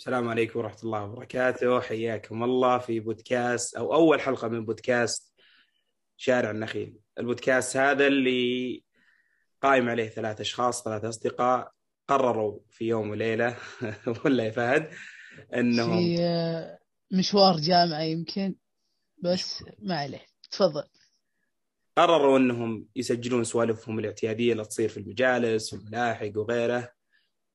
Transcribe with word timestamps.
السلام 0.00 0.28
عليكم 0.28 0.58
ورحمة 0.58 0.78
الله 0.84 1.04
وبركاته. 1.04 1.80
حياكم 1.80 2.44
الله 2.44 2.78
في 2.78 3.00
بودكاست 3.00 3.76
أو 3.76 3.94
أول 3.94 4.20
حلقة 4.20 4.48
من 4.48 4.64
بودكاست 4.64 5.34
شارع 6.16 6.50
النخيل. 6.50 6.98
البودكاست 7.18 7.76
هذا 7.76 8.06
اللي 8.06 8.84
قائم 9.62 9.88
عليه 9.88 10.08
ثلاث 10.08 10.40
أشخاص 10.40 10.84
ثلاث 10.84 11.04
أصدقاء 11.04 11.72
قرروا 12.08 12.58
في 12.70 12.84
يوم 12.84 13.10
وليلة 13.10 13.56
ولا 14.24 14.44
يا 14.44 14.50
فهد؟ 14.50 14.90
أنهم 15.54 15.98
في 15.98 16.16
آه، 16.20 16.78
مشوار 17.10 17.56
جامعة 17.56 18.00
يمكن 18.00 18.54
بس 19.24 19.64
ما 19.78 19.98
عليه. 19.98 20.26
تفضل. 20.50 20.84
قرروا 21.96 22.38
أنهم 22.38 22.86
يسجلون 22.96 23.44
سوالفهم 23.44 23.98
الاعتيادية 23.98 24.52
اللي 24.52 24.64
تصير 24.64 24.88
في 24.88 24.96
المجالس 24.96 25.72
والملاحق 25.72 26.30
وغيره. 26.36 26.99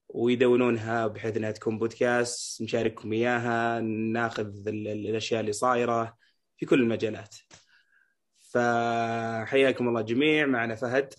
ويدونونها 0.10 1.08
بحيث 1.08 1.38
إنها 1.38 1.52
تكون 1.52 1.80
بودكاست 1.80 2.62
نشارككم 2.62 3.14
إياها 3.14 3.80
ناخذ 3.82 4.68
ال- 4.68 4.88
ال- 4.88 5.08
الأشياء 5.08 5.42
اللي 5.42 5.52
صايرة 5.52 6.18
في 6.58 6.66
كل 6.66 6.82
المجالات. 6.82 7.36
فحياكم 8.38 9.88
الله 9.88 10.02
جميع 10.02 10.46
معنا 10.46 10.76
فهد. 10.76 11.14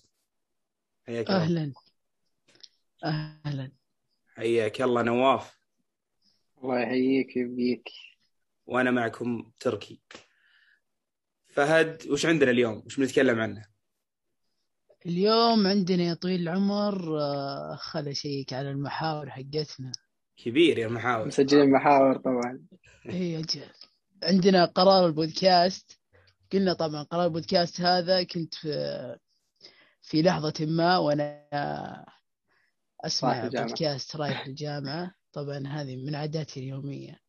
حياك 1.07 1.31
الله. 1.31 1.43
أهلا 1.45 1.73
أهلا 3.05 3.73
حياك 4.37 4.83
الله 4.83 5.03
نواف 5.03 5.59
الله 6.63 6.81
يحييك 6.81 7.37
ويبقيك 7.37 7.89
وأنا 8.67 8.91
معكم 8.91 9.51
تركي. 9.61 10.01
فهد 11.49 12.07
وش 12.11 12.27
عندنا 12.27 12.51
اليوم؟ 12.51 12.83
وش 12.87 12.97
بنتكلم 13.01 13.41
عنه؟ 13.41 13.65
اليوم 15.07 15.67
عندنا 15.67 16.03
يا 16.03 16.15
طويل 16.15 16.41
العمر 16.41 17.21
آه، 17.21 17.77
خل 17.77 18.09
أشيك 18.09 18.53
على 18.53 18.71
المحاور 18.71 19.31
حقتنا. 19.31 19.93
كبير 20.37 20.79
يا 20.79 20.89
محاور. 20.89 21.27
مسجلين 21.27 21.71
محاور 21.71 22.17
طبعا. 22.17 22.67
اي 23.09 23.39
أجل 23.39 23.61
عندنا 24.23 24.65
قرار 24.65 25.07
البودكاست. 25.07 26.01
قلنا 26.53 26.73
طبعا 26.73 27.03
قرار 27.03 27.25
البودكاست 27.25 27.81
هذا 27.81 28.23
كنت 28.23 28.55
في 28.55 29.17
في 30.03 30.23
لحظة 30.23 30.55
ما 30.61 30.99
وأنا 30.99 31.49
رايح 31.53 32.05
اسمع. 33.05 33.49
بودكاست 33.49 34.17
رايح 34.17 34.47
الجامعة. 34.47 35.15
طبعا 35.33 35.67
هذه 35.67 35.97
من 35.97 36.15
عاداتي 36.15 36.61
اليومية. 36.61 37.21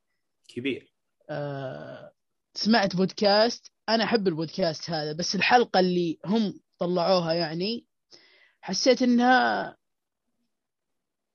كبير. 0.48 0.94
آه، 1.30 2.12
سمعت 2.54 2.96
بودكاست. 2.96 3.72
أنا 3.90 4.04
أحب 4.04 4.28
البودكاست 4.28 4.90
هذا 4.90 5.14
بس 5.14 5.36
الحلقة 5.36 5.80
اللي 5.80 6.20
هم 6.26 6.60
طلعوها 6.80 7.34
يعني. 7.34 7.86
حسيت 8.62 9.02
إنها 9.02 9.78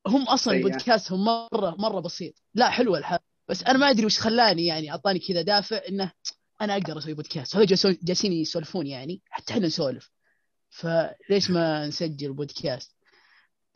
هم 0.07 0.23
أصلا. 0.23 0.63
بودكاستهم 0.63 1.25
مرة 1.25 1.77
مرة 1.79 2.01
بسيط. 2.01 2.35
لا 2.55 2.71
حلوة 2.71 2.99
الحلقة 2.99 3.25
بس 3.49 3.63
أنا 3.63 3.79
ما 3.79 3.91
أدري 3.91 4.07
وش 4.07 4.19
خلاني 4.19 4.67
يعني 4.67 4.91
أعطاني 4.91 5.19
كذا 5.19 5.43
دافع 5.43 5.81
إنه 5.89 6.13
أنا 6.61 6.73
أقدر 6.73 6.99
أسوي 6.99 7.15
بودكاست. 7.15 7.57
هذول 7.57 7.99
جالسين 8.03 8.33
يسولفون 8.33 8.87
يعني 8.87 9.23
حتى 9.31 9.53
إحنا 9.53 9.67
نسولف. 9.67 10.11
فليش 10.71 11.51
ما 11.51 11.87
نسجل 11.87 12.33
بودكاست؟ 12.33 12.97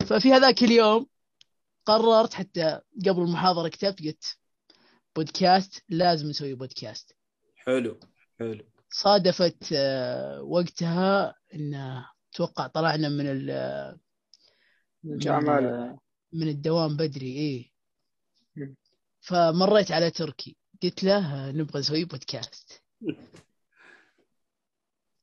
ففي 0.07 0.33
هذاك 0.33 0.63
اليوم 0.63 1.07
قررت 1.85 2.33
حتى 2.33 2.79
قبل 3.05 3.21
المحاضرة 3.21 3.67
كتبت 3.67 3.99
قلت 3.99 4.37
بودكاست 5.15 5.83
لازم 5.89 6.27
نسوي 6.27 6.53
بودكاست. 6.53 7.15
حلو 7.55 7.99
حلو. 8.39 8.65
صادفت 8.89 9.73
آه، 9.73 10.41
وقتها 10.41 11.35
إن 11.53 12.01
أتوقع 12.33 12.67
طلعنا 12.67 13.09
من 13.09 13.25
ال- 13.27 13.97
من- 15.03 15.17
من 16.33 16.47
الدوام 16.47 16.97
بدري 16.97 17.71
مم. 18.55 18.75
فمريت 19.21 19.91
على 19.91 20.11
تركي. 20.11 20.57
قلت 20.83 21.03
له 21.03 21.51
نبغى 21.51 21.79
نسوي 21.79 22.05
بودكاست 22.05 22.83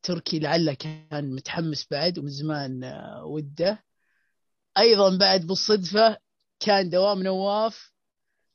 تركي 0.03 0.39
لعله 0.39 0.75
كان 0.75 1.35
متحمس 1.35 1.87
بعد 1.91 2.19
ومن 2.19 2.29
زمان 2.29 2.85
آه، 2.85 3.25
وده. 3.25 3.85
أيضا 4.79 5.17
بعد 5.19 5.47
بالصدفة 5.47 6.17
كان 6.61 6.89
دوام 6.91 7.23
نواف 7.23 7.93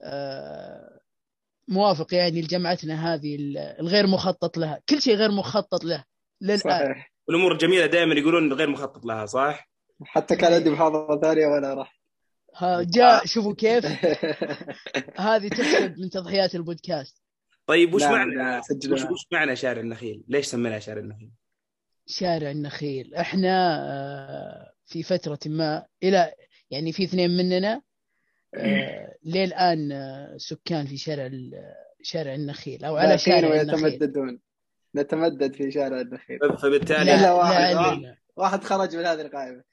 آه، 0.02 1.00
موافق 1.68 2.14
يعني 2.14 2.42
لجامعتنا 2.42 3.14
هذه 3.14 3.36
ال- 3.36 3.58
الغير 3.58 4.08
مخطط 4.08 4.58
لها. 4.58 4.82
كل 4.90 5.02
شيء 5.02 5.16
غير 5.16 5.32
مخطط 5.32 5.84
له 5.84 6.04
للآن. 6.42 6.58
صحيح. 6.58 7.09
والأمور 7.30 7.52
الجميلة 7.52 7.86
دائما 7.86 8.16
يقولون 8.16 8.54
غير 8.54 8.70
مخطط 8.70 9.06
لها 9.06 9.26
صح؟ 9.26 9.70
حتى 10.04 10.36
كان 10.36 10.54
عندي 10.54 10.70
محاضرة 10.70 11.20
ثانية 11.22 11.48
وأنا 11.48 11.74
رحت 11.74 11.96
ها 12.56 12.82
جاء 12.84 13.26
شوفوا 13.26 13.54
كيف. 13.56 13.86
هذه 15.28 15.48
تحسب 15.48 16.00
من 16.00 16.10
تضحيات 16.10 16.56
البودكاست. 16.56 17.22
طيب 17.66 17.94
وش 17.94 18.04
معنى؟ 18.04 18.58
وش. 18.92 19.04
وش 19.04 19.26
معنى 19.32 19.56
شارع 19.56 19.82
النخيل؟ 19.82 20.24
ليش 20.28 20.46
سميناه 20.46 20.80
شارع 20.80 21.00
النخيل؟ 21.02 21.32
شارع 22.08 22.52
النخيل. 22.52 23.16
إحنا 23.16 23.80
آه، 23.92 24.74
في 24.86 25.04
فترة 25.04 25.40
ما 25.46 25.86
إلى 26.04 26.32
يعني 26.72 26.92
في 26.92 27.04
اثنين 27.04 27.38
مننا 27.38 27.82
آه، 28.56 29.16
للآن 29.24 29.92
آه، 29.92 30.38
سكان 30.38 30.86
في 30.86 30.98
شارع 30.98 31.26
ال- 31.26 31.74
شارع 32.04 32.34
النخيل 32.36 32.86
أو 32.86 32.98
على 32.98 33.18
شارع 33.18 33.62
النخيل. 33.62 33.84
ويتمددون 33.86 34.40
نتمدد 34.96 35.54
في 35.54 35.72
شارع 35.72 36.02
النخيل. 36.02 36.40
فبالتالي 36.62 37.22
لا 37.22 37.34
واحد، 37.34 37.76
لا 37.76 38.16
واحد 38.36 38.64
خرج 38.64 38.96
من 38.96 39.06
هذه 39.06 39.22
القائمة. 39.22 39.64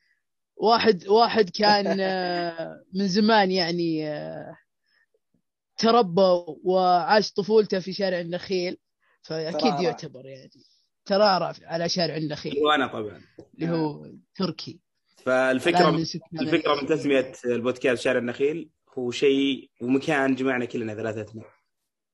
واحد 0.57 1.09
واحد 1.09 1.51
كان 1.51 2.01
آه، 2.01 2.85
من 2.95 3.09
زمان 3.09 3.51
يعني 3.51 4.09
آه، 4.09 4.57
تربى 5.77 6.45
وعاش 6.65 7.33
طفولته 7.33 7.81
في 7.81 7.93
شارع 7.93 8.21
النخيل 8.21 8.77
فأكيد. 9.23 9.81
يعتبر 9.81 10.27
يعني 10.27 10.51
ترعرع 11.05 11.55
على 11.65 11.89
شارع 11.89 12.17
النخيل. 12.17 12.59
وأنا 12.59 12.87
طبعا. 12.87 13.21
اللي 13.55 13.71
هو 13.71 14.07
تركي. 14.35 14.81
فالفكرة 15.17 15.91
من 15.91 16.05
الفكرة 16.41 16.75
من. 16.75 16.87
تسمية 16.87 17.33
البودكاست 17.45 18.03
شارع 18.03 18.19
النخيل 18.19 18.71
هو 18.99 19.11
شيء 19.11 19.71
ومكان 19.83 20.35
جمعنا 20.35 20.65
كلنا 20.65 20.95
ثلاثتنا. 20.95 21.43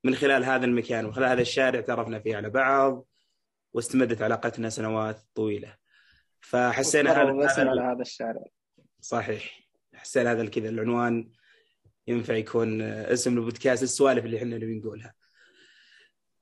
من 0.04 0.14
خلال 0.14 0.44
هذا 0.44 0.64
المكان 0.64 1.04
ومن 1.04 1.14
خلال 1.14 1.28
هذا 1.28 1.40
الشارع 1.40 1.80
تعرفنا 1.80 2.18
فيه 2.18 2.36
على 2.36 2.50
بعض 2.50 3.06
واستمدت 3.72 4.22
علاقتنا 4.22 4.70
سنوات 4.70 5.20
طويلة 5.34 5.76
فحسينا 6.40 7.12
هذا 7.12 7.68
على 7.70 7.80
هذا 7.80 8.00
الشارع 8.00 8.44
صحيح 9.00 9.60
حسينا 9.94 10.32
هذا 10.32 10.46
كذا 10.46 10.68
العنوان 10.68 11.30
ينفع 12.06 12.34
يكون 12.34 12.82
اسم 12.82 13.38
البودكاست 13.38 13.82
السوالف 13.82 14.24
اللي 14.24 14.38
إحنا 14.38 14.56
نبي 14.56 14.78
نقولها. 14.78 15.14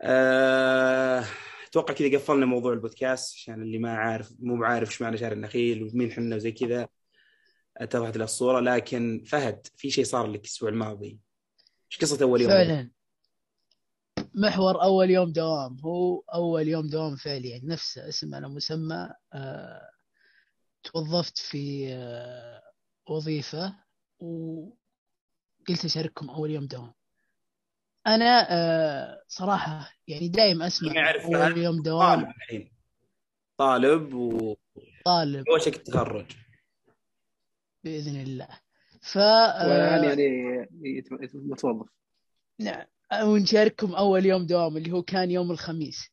أه... 0.03 1.25
أتوقع 1.69 1.95
كذا 1.95 2.19
قفلنا 2.19 2.47
موضوع 2.47 2.73
البودكاست 2.73 3.35
عشان 3.35 3.63
اللي 3.63 3.79
ما 3.79 3.95
عارف 3.95 4.33
مو 4.39 4.65
عارف 4.65 4.89
إيش 4.89 5.03
معنى 5.03 5.19
شارع 5.19 5.33
النخيل 5.33 5.83
ومين 5.83 6.13
حنا 6.13 6.37
وزي 6.37 6.53
كذا 6.53 6.89
اتضحت 7.77 8.17
له 8.17 8.25
الصورة 8.25 8.61
لكن 8.61 9.23
فهد 9.27 9.67
في 9.77 9.91
شيء 9.91 10.05
صار 10.05 10.27
لك 10.27 10.41
الأسبوع 10.41 10.69
الماضي. 10.69 11.19
إيش 11.93 12.01
قصة 12.01 12.23
أول 12.23 12.41
يوم؟ 12.41 12.51
فعلا 12.51 12.91
محور 14.35 14.83
أول 14.83 15.11
يوم 15.11 15.33
دوام 15.33 15.77
هو 15.81 16.23
أول 16.35 16.69
يوم 16.69 16.89
دوام 16.89 17.17
فعلي 17.17 17.49
يعني 17.51 17.67
نفسه 17.67 18.09
اسم 18.09 18.35
على 18.35 18.49
مسمى 18.49 19.11
آه، 19.33 19.91
توظفت 20.85 21.39
في 21.39 21.95
آه، 21.95 22.63
وظيفة 23.09 23.75
وقلت 24.19 25.85
أشارككم 25.85 26.31
أول 26.31 26.51
يوم 26.51 26.67
دوام. 26.67 26.93
أنا 28.07 28.47
آه، 28.51 29.23
صراحة 29.29 29.91
يعني 30.09 30.29
دايم 30.29 30.63
أسمع 30.63 31.11
أول 31.25 31.59
يوم 31.59 31.83
دوام. 31.83 32.21
طالب 32.21 32.29
الحين. 32.37 32.73
طالب 33.59 34.15
ووشك 34.15 34.59
طالب. 35.05 35.49
التخرج. 35.67 36.33
بإذن 37.85 38.21
الله. 38.23 38.49
ف 39.03 39.17
يعني 39.17 40.69
يت- 40.83 41.35
متوظف. 41.35 41.87
نعم. 42.59 42.87
ونشارككم 43.13 43.95
أول 43.95 44.27
يوم 44.27 44.47
دوام 44.47 44.77
اللي 44.77 44.93
هو 44.93 45.03
كان 45.03 45.31
يوم 45.31 45.51
الخميس. 45.51 46.11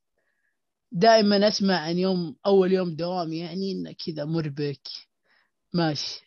دائما 0.92 1.48
أسمع 1.48 1.80
عن 1.80 1.98
يوم 1.98 2.36
أول 2.46 2.72
يوم 2.72 2.96
دوام 2.96 3.34
يعني 3.34 3.72
إنه 3.72 3.92
كذا 4.06 4.26
مربك 4.26 4.88
ماشي. 5.74 6.22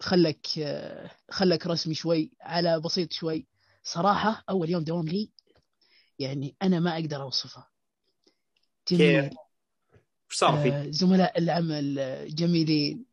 خلك 0.00 0.46
خلك 1.30 1.66
رسمي 1.66 1.94
شوي 1.94 2.30
على 2.40 2.80
بسيط 2.80 3.12
شوي. 3.12 3.46
صراحة 3.82 4.44
أول 4.50 4.70
يوم 4.70 4.84
دوام 4.84 5.08
لي 5.08 5.30
يعني 6.18 6.56
أنا 6.62 6.80
ما 6.80 6.94
أقدر 6.94 7.22
أوصفه. 7.22 7.66
كيف؟ 8.86 9.32
صار 10.30 10.62
فيه؟ 10.62 10.72
آه، 10.72 10.90
زملاء 10.90 11.38
العمل 11.38 11.94
جميلين. 12.34 13.04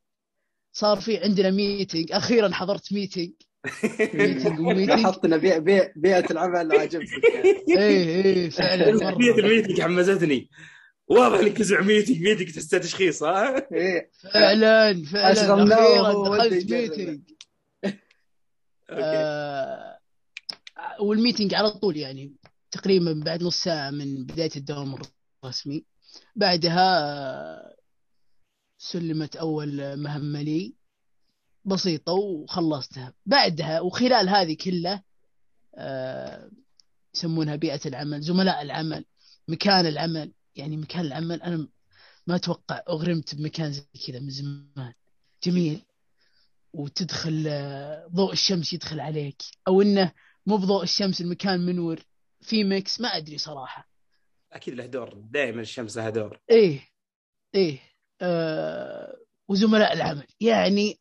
صار 0.74 1.02
في 1.02 1.18
عندنا 1.18 1.50
meeting 1.50 2.12
أخيرا 2.12 2.54
حضرت 2.54 2.94
meeting 2.94 3.32
لاحظت 4.88 5.26
ان 5.26 5.38
بيئة, 5.38 5.92
بيئة 5.96 6.32
العمل 6.32 6.72
عجبتك 6.72 7.26
إيه 7.70 8.24
إيه 8.24 8.50
فعلا 8.50 8.90
ال 8.90 9.01
meeting 9.01 9.82
حمستني. 9.82 10.50
واضح 11.08 11.40
إنك 11.40 11.58
تسمع 11.58 11.82
meeting 11.82 12.22
meeting 12.22 12.52
تحسها 12.52 12.80
تشخيص 12.80 13.24
ها؟ 13.24 13.68
إيه. 13.74 14.12
فعلا 14.34 15.04
فعلا. 15.04 15.32
أخيرا 15.32 16.38
دخلت. 16.38 16.72
meeting 16.72 17.22
آه 18.90 19.98
وال 21.00 21.12
meeting 21.12 21.54
على 21.54 21.72
طول 21.72 21.98
يعني 21.98 22.34
تقريبا 22.72 23.22
بعد 23.26 23.44
نص 23.44 23.64
ساعة 23.64 23.92
من 23.92 24.26
بداية 24.26 24.52
الدوام 24.58 24.96
الرسمي. 25.44 25.86
بعدها 26.36 27.00
آه، 27.02 27.76
سلمت 28.78 29.36
أول 29.36 29.98
مهمة 29.98 30.42
لي. 30.42 30.81
بسيطة 31.66 32.14
وخلصتها. 32.14 33.14
بعدها 33.26 33.82
وخلال 33.82 34.30
هذه 34.30 34.58
كلها 34.64 35.04
آه، 35.76 36.52
يسمونها 37.16 37.56
بيئة 37.56 37.80
العمل 37.86 38.22
زملاء 38.22 38.62
العمل 38.62 39.06
مكان 39.48 39.86
العمل. 39.86 40.32
يعني 40.56 40.78
مكان 40.78 41.06
العمل 41.06 41.42
أنا 41.42 41.68
ما 42.28 42.36
أتوقع 42.36 42.84
أغرمت 42.90 43.36
بمكان 43.36 43.72
زي 43.72 43.86
كذا 44.08 44.20
من 44.20 44.30
زمان. 44.30 44.94
جميل. 45.44 45.82
وتدخل 46.74 47.46
آه، 47.48 48.08
ضوء 48.08 48.32
الشمس 48.32 48.74
يدخل 48.74 49.00
عليك. 49.00 49.42
أو 49.68 49.82
إنه 49.82 50.12
مو 50.46 50.58
بضوء 50.58 50.84
الشمس 50.84 51.22
المكان 51.22 51.60
منور. 51.60 52.06
في 52.42 52.64
mix 52.64 53.02
ما 53.02 53.08
أدري 53.08 53.38
صراحة. 53.38 53.90
أكيد 54.52 54.74
له 54.74 54.86
دور. 54.86 55.14
دائما 55.14 55.62
الشمس 55.62 55.98
لها 55.98 56.10
دور. 56.10 56.40
إيه. 56.50 56.82
إيه. 57.56 57.80
آه 58.22 59.18
وزملاء 59.48 59.94
العمل. 59.94 60.28
يعني 60.40 60.98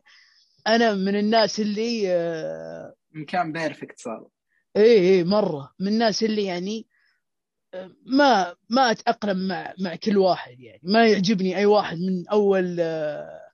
أنا 0.67 0.95
من 0.95 1.17
الناس 1.17 1.61
اللي 1.61 2.05
آه 2.09 2.95
مكان 3.13 3.53
perfect 3.53 3.99
صار 3.99 4.29
إيه 4.77 5.01
إيه 5.01 5.25
مرة. 5.25 5.75
من 5.81 5.89
الناس 5.89 6.23
اللي 6.23 6.45
يعني 6.45 6.87
آه، 7.75 7.91
ما 8.07 8.55
ما 8.69 8.91
أتأقلم 8.91 9.49
مع 9.49 9.75
مع 9.81 9.97
كل 9.97 10.19
واحد 10.19 10.61
يعني. 10.61 10.81
ما 10.83 11.07
يعجبني 11.07 11.57
أي 11.57 11.67
واحد 11.67 11.97
من 11.99 12.29
أول 12.29 12.77
آه، 12.81 13.51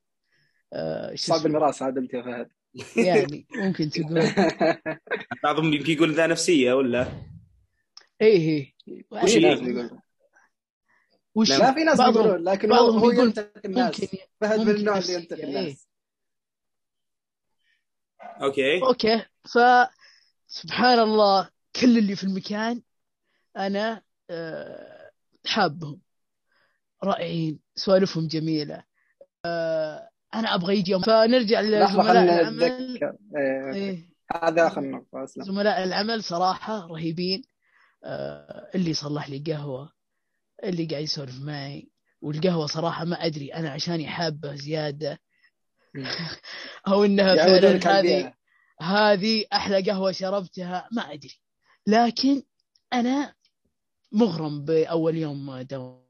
آه، 0.72 1.14
شو 1.14 1.26
صعب 1.26 1.38
اسمه؟ 1.38 1.50
المراس 1.50 1.82
عاد 1.82 1.98
انت 1.98 2.14
يا 2.14 2.22
فهد. 2.22 2.48
يعني 2.96 3.46
ممكن 3.56 3.90
تقول. 3.90 4.22
بعضهم 5.44 5.72
يمكن 5.72 5.92
يقول 5.92 6.14
ذا 6.14 6.26
نفسية 6.26 6.72
ولا؟ 6.72 7.06
إيه 8.20 8.38
إيه. 8.38 8.74
وش 9.10 9.36
وش؟ 11.34 11.50
لا 11.50 11.74
في 11.74 11.84
ناس 11.84 12.00
بيقولون 12.00 12.44
لكن 12.44 12.72
هو 12.72 12.76
بعضهم 12.78 12.98
هو 12.98 13.10
يقول 13.10 13.32
الناس. 13.64 14.00
ممكن 14.00 14.18
فهد 14.40 14.60
من 14.60 14.74
النوع 14.74 14.98
اللي 14.98 15.14
ينتقد 15.14 15.38
إيه. 15.40 15.46
الناس. 15.46 15.85
أوكي. 18.42 18.82
أوكي. 18.82 19.22
ف 19.44 19.58
سبحان 20.46 20.98
الله 20.98 21.50
كل 21.80 21.98
اللي 21.98 22.16
في 22.16 22.24
المكان 22.24 22.82
أنا 23.56 24.02
آه، 24.30 25.10
حابهم 25.46 26.00
رائعين 27.04 27.60
سوالفهم 27.74 28.26
جميلة 28.26 28.84
آه، 29.44 30.08
أنا 30.34 30.54
أبغى 30.54 30.78
يجي 30.78 30.90
يوم. 30.92 31.02
فنرجع 31.02 31.60
لزملاء 31.60 32.24
العمل. 32.24 33.00
إيه، 33.36 33.74
إيه. 33.74 34.10
هذا 34.42 34.66
آخر 34.66 34.80
نقطة 34.80 35.24
اسلم 35.24 35.44
زملاء 35.44 35.84
العمل 35.84 36.22
صراحة 36.22 36.86
رهيبين. 36.86 37.42
آه، 38.04 38.70
اللي 38.74 38.90
يصلح 38.90 39.28
لي 39.28 39.38
قهوة 39.38 39.92
اللي 40.64 40.86
قاعد 40.86 41.02
يسولف 41.02 41.40
معي 41.40 41.90
والقهوة 42.20 42.66
صراحة 42.66 43.04
ما 43.04 43.16
أدري 43.16 43.54
أنا 43.54 43.70
عشاني 43.70 44.06
حابة 44.06 44.54
زيادة 44.54 45.20
أو 46.88 47.04
إنها 47.04 47.34
يعودونك 47.34 47.84
فعلا 47.84 48.00
هذه. 48.00 48.34
هذه 48.82 49.44
أحلى 49.52 49.90
قهوة 49.90 50.12
شربتها 50.12 50.88
ما 50.92 51.12
أدري. 51.12 51.40
لكن 51.86 52.42
أنا 52.92 53.34
مغرم 54.12 54.64
بأول 54.64 55.16
يوم 55.16 55.60
دوام 55.60 56.06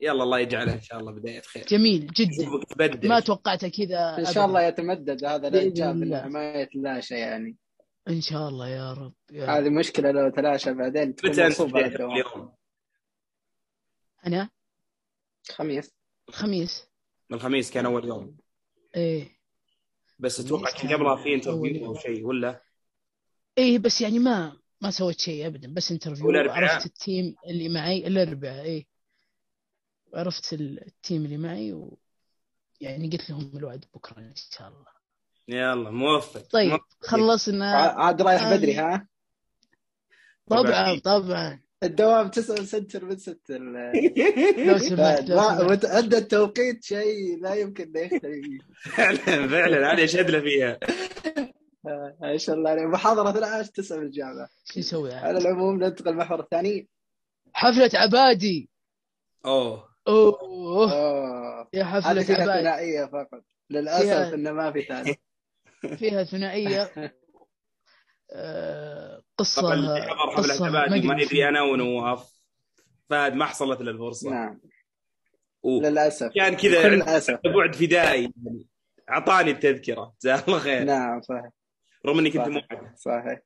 يلا 0.00 0.22
الله 0.22 0.38
يجعلها 0.38 0.74
إن 0.74 0.80
شاء 0.80 1.00
الله 1.00 1.12
بداية 1.12 1.40
خير. 1.40 1.66
جميل 1.66 2.06
جدا. 2.06 3.08
ما 3.08 3.20
توقعته 3.20 3.68
كذا 3.68 4.18
إن 4.18 4.24
شاء. 4.24 4.46
الله 4.46 4.62
يتمدد 4.62 5.24
هذا 5.24 5.48
الله. 5.48 6.18
لحمايه 6.18 6.68
اللاشة 6.74 7.14
يعني. 7.14 7.56
إن 8.08 8.20
شاء 8.20 8.48
الله 8.48 8.68
يا 8.68 8.92
رب 8.92 9.14
يا. 9.32 9.58
هذه 9.58 9.68
مشكلة 9.68 10.10
لو 10.10 10.28
تلاشى 10.30 10.72
بعدين 10.72 11.08
متى 11.24 11.46
اليوم؟ 11.46 12.52
أنا؟ 14.26 14.50
خميس. 15.50 15.94
الخميس. 16.28 16.88
من 17.30 17.36
الخميس 17.36 17.70
كان 17.70 17.86
أول 17.86 18.04
يوم. 18.04 18.36
إيه. 18.96 19.36
بس 20.18 20.40
أتوقع 20.40 20.70
كان 20.70 20.92
قبلها 20.92 21.16
في 21.16 21.34
interview. 21.34 21.86
أو 21.86 21.94
شيء 21.94 22.24
ولا؟ 22.24 22.62
إيه 23.58 23.78
بس 23.78 24.00
يعني 24.00 24.18
ما 24.18 24.56
ما 24.80 24.90
سويت 24.90 25.20
شيء 25.20 25.46
ابدا 25.46 25.74
بس 25.74 25.92
interview؟ 25.92 26.30
عرفت 26.30 26.86
ال 26.86 26.96
team 26.96 27.34
اللي 27.46 27.68
معي 27.68 28.06
الاربعاء 28.06 28.64
إيه. 28.64 28.86
عرفت 30.14 30.52
ال 30.52 30.66
team 30.66 31.24
اللي 31.24 31.36
معي 31.36 31.72
و 31.72 31.98
يعني 32.80 33.10
قلت 33.10 33.30
لهم 33.30 33.52
الوعد 33.56 33.84
بكرة 33.94 34.18
إن 34.18 34.34
شاء 34.36 34.68
الله. 34.68 34.96
يلا 35.48 35.90
موفق. 35.90 36.40
طيب 36.40 36.70
موفق. 36.70 36.86
خلصنا. 37.00 37.72
عاد 37.72 38.22
رايح 38.22 38.42
آه. 38.42 38.56
بدري 38.56 38.74
ها 38.74 39.08
طبعا. 40.46 40.98
طبعا. 40.98 41.65
الدوام 41.82 42.28
تسعة 42.28 42.62
سنتر 42.64 43.04
من 43.04 43.16
ست 43.16 43.50
ال- 43.50 43.92
لو 44.66 44.78
سمحت 44.78 45.30
عندنا 45.84 46.18
التوقيت 46.18 46.84
شيء 46.84 47.38
لا 47.42 47.54
يمكن 47.54 47.96
أن 47.96 48.04
يختلف 48.04 48.62
فعلا 48.96 49.48
فعلا 49.48 49.92
هذا 49.92 50.00
يشهد 50.00 50.30
له 50.30 50.40
فيها؟ 50.40 50.78
آه، 51.86 52.16
ما 52.20 52.36
شاء 52.36 52.56
الله. 52.56 52.70
عليك 52.70 52.84
محاضرة 52.84 53.30
12 53.30 53.64
9 53.70 53.96
من 53.96 54.02
الجامعة. 54.06 54.48
شو 54.64 54.80
نسوي 54.80 55.14
عاد؟ 55.14 55.24
على 55.24 55.38
العموم 55.38 55.84
ننتقل 55.84 56.08
المحور 56.10 56.40
الثاني. 56.40 56.88
حفلة 57.52 57.90
عبادي. 57.94 58.68
أوه. 59.44 59.88
أوه. 60.08 60.92
أوه. 60.92 61.68
يا 61.74 61.84
فيها 62.00 62.42
عبادي. 62.42 62.60
ثنائية 62.60 63.04
فقط. 63.06 63.44
فيها- 63.70 64.34
إنه 64.34 64.52
ما 64.52 64.72
في 64.72 64.82
ثالث 64.82 65.16
فيها 65.98 66.24
ثنائية. 66.24 66.90
آه، 68.32 69.22
قصة 69.38 69.62
طبعا 69.62 69.74
اللي 69.74 70.02
حضر 70.02 70.30
حفله 70.30 70.54
قصة 70.54 70.66
عبادي 70.66 71.06
ما 71.06 71.22
يدري 71.22 71.48
أنا 71.48 71.62
ونواف 71.62 72.36
فهد 73.10 73.34
ما 73.34 73.44
حصلت 73.44 73.80
له 73.80 73.90
الفرصة. 73.90 74.30
نعم. 74.30 74.60
أوه. 75.64 75.82
للأسف. 75.82 76.30
كان 76.34 76.56
كذا 76.56 77.04
بعد 77.44 77.74
فدائي. 77.74 78.32
أعطاني 79.10 79.50
التذكرة. 79.50 80.14
جزاه 80.22 80.42
الله 80.48 80.58
خير. 80.58 80.84
نعم 80.84 81.20
صحيح. 81.20 81.50
رغم 82.06 82.18
اني 82.18 82.30
كنت. 82.30 82.48
موعد. 82.48 82.96
صحيح. 82.96 83.40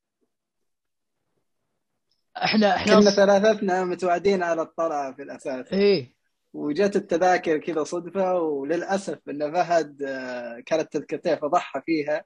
إحنا 2.36 2.76
إحنا 2.76 3.00
كنا 3.00 3.10
ثلاثتنا 3.10 3.84
متوعدين 3.84 4.42
على 4.42 4.62
الطلعة 4.62 5.12
في 5.12 5.22
الأساس. 5.22 5.72
إيه. 5.72 6.14
وجت 6.52 6.96
التذاكر 6.96 7.58
كذا 7.58 7.84
صدفة 7.84 8.34
وللأسف 8.34 9.18
إن 9.28 9.52
فهد 9.52 10.02
آه، 10.02 10.60
كانت 10.66 10.92
تذكرتين 10.92 11.36
فضحى 11.36 11.80
فيها 11.86 12.24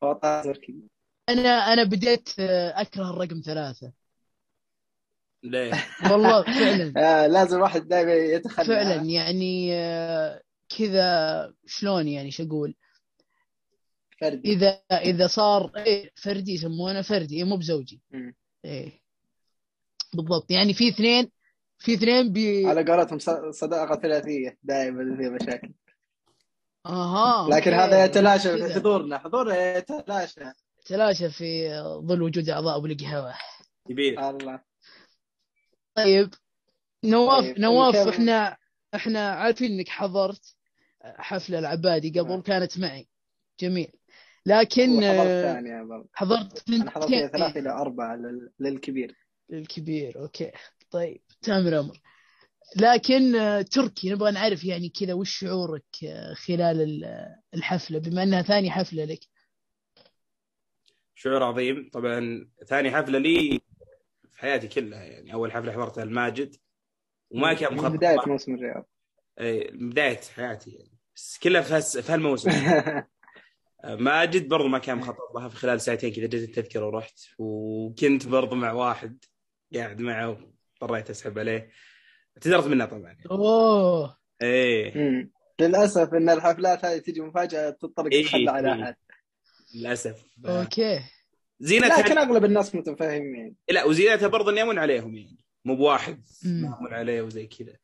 فوقع 0.00 0.42
تركي 0.42 0.76
أنا 1.28 1.48
أنا 1.72 1.84
بديت 1.84 2.28
آه، 2.38 2.80
أكره 2.80 3.10
الرقم 3.10 3.40
ثلاثة. 3.44 3.92
ليه؟ 5.42 5.72
والله 6.12 6.42
فعلا. 6.42 6.92
آه 7.06 7.26
لازم 7.26 7.56
الواحد 7.56 7.88
دائما 7.88 8.12
يتخلى. 8.12 8.64
فعلا 8.66 8.94
يعني 9.02 9.74
آه، 9.74 10.42
كذا 10.78 11.54
شلون 11.66 12.08
يعني 12.08 12.30
شو 12.30 12.42
أقول؟ 12.46 12.74
فردي. 14.20 14.52
إذا 14.52 14.80
إذا 14.92 15.26
صار 15.26 15.72
إيه 15.76 16.10
فردي 16.16 16.54
يسمونه 16.54 17.02
فردي 17.02 17.36
إيه 17.36 17.44
مو 17.44 17.56
بزوجي. 17.56 18.00
إيه. 18.64 19.02
بالضبط. 20.14 20.50
يعني 20.50 20.74
في 20.74 20.88
اثنين 20.88 21.30
في 21.78 21.94
اثنين 21.94 22.32
بي 22.32 22.66
على 22.66 22.84
قولتهم 22.84 23.18
ص- 23.18 23.30
صداقة 23.60 24.00
ثلاثية 24.00 24.58
دائما 24.62 25.16
فيها 25.16 25.30
مشاكل. 25.30 25.72
أها 26.86 27.48
لكن. 27.50 27.72
هذا 27.72 28.04
يتلاشى. 28.04 28.58
في 28.68 28.74
حضورنا 28.74 29.18
حضورنا 29.18 29.76
يتلاشى. 29.76 30.40
تلاشى 30.84 31.30
في 31.30 31.74
ظل 32.06 32.22
وجود 32.22 32.48
أعضاء 32.48 32.80
بالقهوه 32.80 33.34
كبير 33.88 34.30
الله. 34.30 34.60
طيب 35.94 36.30
نواف 37.04 37.44
طيب، 37.44 37.58
نواف 37.60 37.96
نكمل. 37.96 38.08
إحنا 38.12 38.56
إحنا 38.94 39.30
عارفين 39.30 39.72
إنك 39.72 39.88
حضرت 39.88 40.54
حفلة 41.04 41.58
العبادي 41.58 42.20
قبل 42.20 42.30
نعم. 42.30 42.40
كانت 42.40 42.78
معي. 42.78 43.08
جميل. 43.60 43.88
لكن 44.46 45.00
برضه 45.88 46.08
حضرت 46.12 46.68
أنا 46.68 46.90
حضرت 46.90 47.10
ثلاثة 47.10 47.60
إلى 47.60 47.70
أربعة 47.70 48.16
لل- 48.16 48.50
للكبير. 48.60 49.16
الكبير 49.52 50.20
أوكي. 50.20 50.52
طيب 50.90 51.20
تامر 51.42 51.80
أمر 51.80 52.00
لكن 52.76 53.36
آه، 53.36 53.62
تركي 53.62 54.10
نبغى 54.10 54.30
نعرف 54.32 54.64
يعني 54.64 54.88
كذا 54.88 55.12
وش 55.14 55.38
شعورك 55.38 55.84
آه، 56.06 56.34
خلال 56.34 56.80
ال- 56.80 57.36
الحفلة 57.54 57.98
بما 57.98 58.22
إنها 58.22 58.42
ثاني 58.42 58.70
حفلة 58.70 59.04
لك. 59.04 59.20
شعور 61.22 61.42
عظيم. 61.42 61.90
طبعا 61.92 62.48
ثاني 62.66 62.90
حفلة 62.90 63.18
لي 63.18 63.60
في 64.32 64.40
حياتي 64.40 64.68
كلها 64.68 65.04
يعني. 65.04 65.32
أول 65.34 65.52
حفلة 65.52 65.72
حضرتها 65.72 66.04
الماجد. 66.04 66.56
وما 67.30 67.54
كان 67.54 67.72
من 67.72 67.78
مخطط 67.78 67.92
بداية 67.92 68.18
موسم 68.26 68.54
الرياض. 68.54 68.88
إيه، 69.40 69.70
من 69.72 69.90
بداية 69.90 70.20
حياتي 70.36 70.70
يعني. 70.70 70.98
بس 71.16 71.38
كلها 71.42 71.62
في, 71.62 71.78
هس... 71.78 71.98
في 71.98 72.12
هالموسم. 72.12 72.50
ماجد 73.84 74.48
برضو 74.48 74.68
ما 74.68 74.78
كان 74.78 74.98
مخطط 74.98 75.34
لها 75.34 75.48
في 75.48 75.56
خلال 75.56 75.80
ساعتين 75.80 76.12
كذا 76.12 76.26
جت 76.26 76.34
التذكرة 76.34 76.86
ورحت. 76.86 77.18
وكنت 77.38 78.26
برضو 78.26 78.54
مع 78.54 78.72
واحد 78.72 79.24
قاعد 79.74 80.00
معه 80.00 80.38
اضطريت 80.82 81.10
أسحب 81.10 81.38
عليه. 81.38 81.70
اعتذرت 82.36 82.66
منه 82.66 82.84
طبعا 82.84 83.16
أوه. 83.30 84.16
إيه 84.42 84.98
مم. 84.98 85.32
للأسف 85.60 86.14
إن 86.14 86.30
الحفلات 86.30 86.84
هذه 86.84 86.98
تجي 86.98 87.20
مفاجأة 87.20 87.70
تضطر 87.70 88.06
إيه، 88.06 88.22
تتخلى 88.22 88.50
على 88.50 88.74
إيه. 88.74 88.96
للأسف. 89.74 90.24
أوكي. 90.46 91.00
زينتها 91.60 92.02
لكن 92.02 92.18
أغلب 92.18 92.44
الناس 92.44 92.74
متفاهمين. 92.74 93.56
لا 93.70 93.84
وزينتها 93.84 94.28
برضه 94.28 94.50
اني 94.50 94.62
امن 94.62 94.78
عليهم 94.78 95.16
يعني. 95.16 95.44
مو 95.64 95.76
بواحد. 95.76 96.24
امن 96.46 96.94
عليه 96.94 97.22
وزي 97.22 97.46
كذا. 97.46 97.76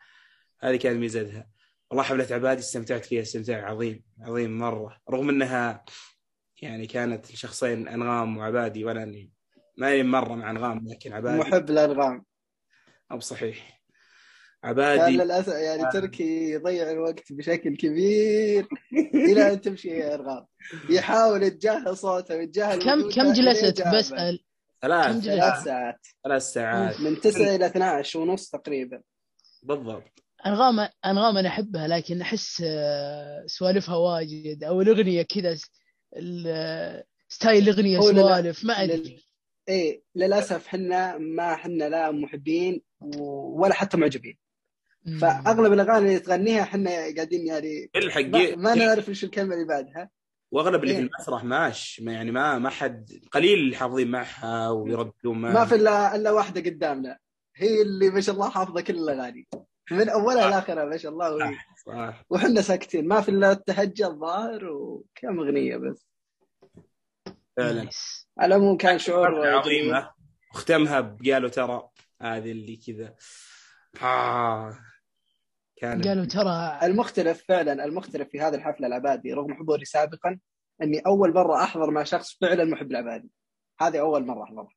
هذه 0.61 0.76
كانت 0.76 0.97
ميزتها. 0.97 1.49
والله 1.90 2.02
حفله 2.02 2.26
عبادي 2.30 2.61
استمتعت 2.61 3.04
فيها. 3.04 3.23
استمتاع 3.23 3.71
عظيم. 3.71 4.04
عظيم 4.21 4.59
مرة. 4.59 4.99
رغم 5.11 5.28
إنها 5.28 5.85
يعني 6.62 6.87
كانت 6.87 7.30
الشخصين 7.30 7.88
أنغام 7.88 8.37
وعبادي 8.37 8.85
وأنا 8.85 9.02
اني 9.02 9.33
ماني 9.76 10.02
مرة 10.02 10.35
مع 10.35 10.50
أنغام 10.50 10.88
لكن 10.88 11.12
عبادي. 11.12 11.38
محب 11.38 11.71
الانغام 11.71 12.25
أو 13.12 13.21
صحيح. 13.21 13.78
عبادي. 14.65 15.17
للأسف 15.17 15.53
يعني 15.55 15.83
تركي 15.93 16.50
يضيع 16.50 16.91
الوقت 16.91 17.33
بشكل 17.33 17.77
كبير 17.77 18.67
إلى 19.15 19.53
أن 19.53 19.61
تمشي 19.61 19.88
يا 19.88 20.15
إرغام. 20.15 20.47
يحاول 20.91 21.43
يتجاهل 21.43 21.97
صوته 21.97 22.37
ويتجاهل 22.37 22.83
كم 22.83 23.11
كم 23.11 23.33
جلست؟ 23.33 23.83
بسأل. 23.95 24.45
ثلاث؟ 24.83 25.25
ثلاث 25.25 25.65
ساعات. 25.65 26.07
ثلاث 26.25 26.43
ساعات. 26.43 27.00
من 27.00 27.21
9 27.21 27.55
إلى 27.55 27.67
12 27.67 28.19
ونص 28.19 28.50
تقريبا. 28.50 29.03
بالضبط. 29.62 30.23
انغام 30.47 30.88
انغام 31.07 31.37
أنا 31.37 31.49
أحبها 31.49 31.88
لكن 31.88 32.21
أحس 32.21 32.62
آه، 32.67 33.45
سوالفها 33.47 33.97
واجد 33.97 34.65
أو 34.65 34.83
الأغنية 34.83 35.23
كذا 35.23 35.57
ال- 36.17 37.05
ستايل 37.29 37.69
الأغنية 37.69 38.00
سوالف 38.00 38.65
ما 38.65 38.85
لل- 38.85 38.91
ادري 38.93 39.25
إيه 39.69 40.03
للأسف 40.15 40.67
إحنا 40.67 41.19
ما 41.19 41.53
إحنا 41.53 41.85
لا 41.88 42.11
محبين 42.11 42.83
ولا 43.00 43.75
حتى 43.75 43.97
معجبين. 43.97 44.38
فأغلب 45.21 45.73
الأغاني 45.73 46.09
اللي 46.09 46.19
تغنيها 46.19 46.62
إحنا 46.62 46.91
قاعدين 46.91 47.47
يعني 47.47 47.91
كل 47.95 48.57
ما, 48.57 48.75
نعرف 48.75 49.09
إيش 49.09 49.25
الكلمة 49.25 49.55
اللي 49.55 49.67
بعدها. 49.67 50.11
وأغلب 50.53 50.83
اللي 50.83 50.95
في 50.95 51.00
إيه. 51.00 51.07
المسرح 51.07 51.45
ماش 51.45 52.00
ما 52.00 52.12
يعني 52.12 52.31
ما 52.31 52.59
ما 52.59 52.71
حد 52.71 53.21
قليل 53.33 53.59
اللي 53.59 53.77
حافظين 53.77 54.11
معها 54.11 54.71
ويردون 54.71 55.38
معها. 55.41 55.53
ما 55.53 55.65
في 55.65 55.75
الا 55.75 56.17
إلا 56.17 56.31
واحدة 56.31 56.71
قدامنا. 56.71 57.19
هي 57.57 57.83
اللي 57.83 58.11
ما 58.11 58.21
شاء 58.21 58.35
الله 58.35 58.50
حافظة 58.50 58.81
كل 58.81 58.95
الأغاني. 58.95 59.49
من 59.91 60.09
أولها 60.09 60.50
لآخرها 60.50 60.85
ما 60.85 60.97
شاء 60.97 61.12
الله. 61.12 61.35
وهي 61.35 61.55
صح 61.87 62.25
وحنا 62.31 62.61
ساكتين. 62.61 63.09
ما 63.09 63.21
في 63.21 63.29
إلا 63.29 63.53
التهجى 63.53 64.07
الظاهر 64.07 64.65
وكم 64.65 65.38
أغنية 65.38 65.77
بس. 65.77 66.07
فعلا. 67.57 67.88
على 68.38 68.55
العموم 68.55 68.77
كان 68.77 68.99
شعور 68.99 69.47
عظيمة. 69.47 70.11
واختمها 70.55 71.00
بقالوا 71.00 71.49
ترى. 71.49 71.88
هذه 72.23 72.50
اللي 72.50 72.77
كذا. 72.77 73.15
آه. 74.03 74.79
كان 75.81 76.03
قالوا 76.03 76.25
ترى 76.25 76.79
المختلف 76.83 77.45
فعلا 77.49 77.85
المختلف 77.85 78.29
في 78.29 78.41
هذه 78.41 78.55
الحفلة 78.55 78.87
العبادي 78.87 79.33
رغم 79.33 79.55
حضوري 79.55 79.85
سابقا 79.85 80.39
إني 80.83 80.99
أول 81.07 81.35
مرة 81.35 81.63
أحضر 81.65 81.91
مع 81.91 82.03
شخص 82.05 82.37
فعلا 82.41 82.65
محب 82.65 82.91
العبادي 82.91 83.31
هذه 83.81 84.01
أول 84.01 84.27
مرة 84.27 84.43
أحضرها. 84.45 84.75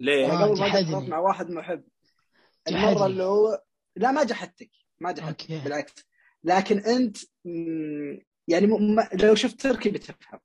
ليه؟ 0.00 0.26
أنا 0.26 0.44
آه، 0.44 0.46
قبل 0.48 0.58
ما. 0.60 0.66
حضرت 0.66 1.08
مع 1.08 1.18
واحد 1.18 1.50
محب 1.50 1.84
جحدني. 2.68 2.88
المره 2.92 3.06
اللي 3.06 3.22
هو 3.22 3.62
لا 3.96 4.10
ما 4.12 4.24
جحدتك 4.24 4.70
ما 5.00 5.12
جحدتك 5.12 5.52
بالعكس. 5.64 5.92
لكن 6.44 6.78
أنت 6.78 7.16
يعني 8.48 8.66
م... 8.66 8.94
م- 8.96 9.08
لو 9.22 9.34
شفت 9.34 9.60
تركي 9.60 9.90
بتفهم. 9.90 10.40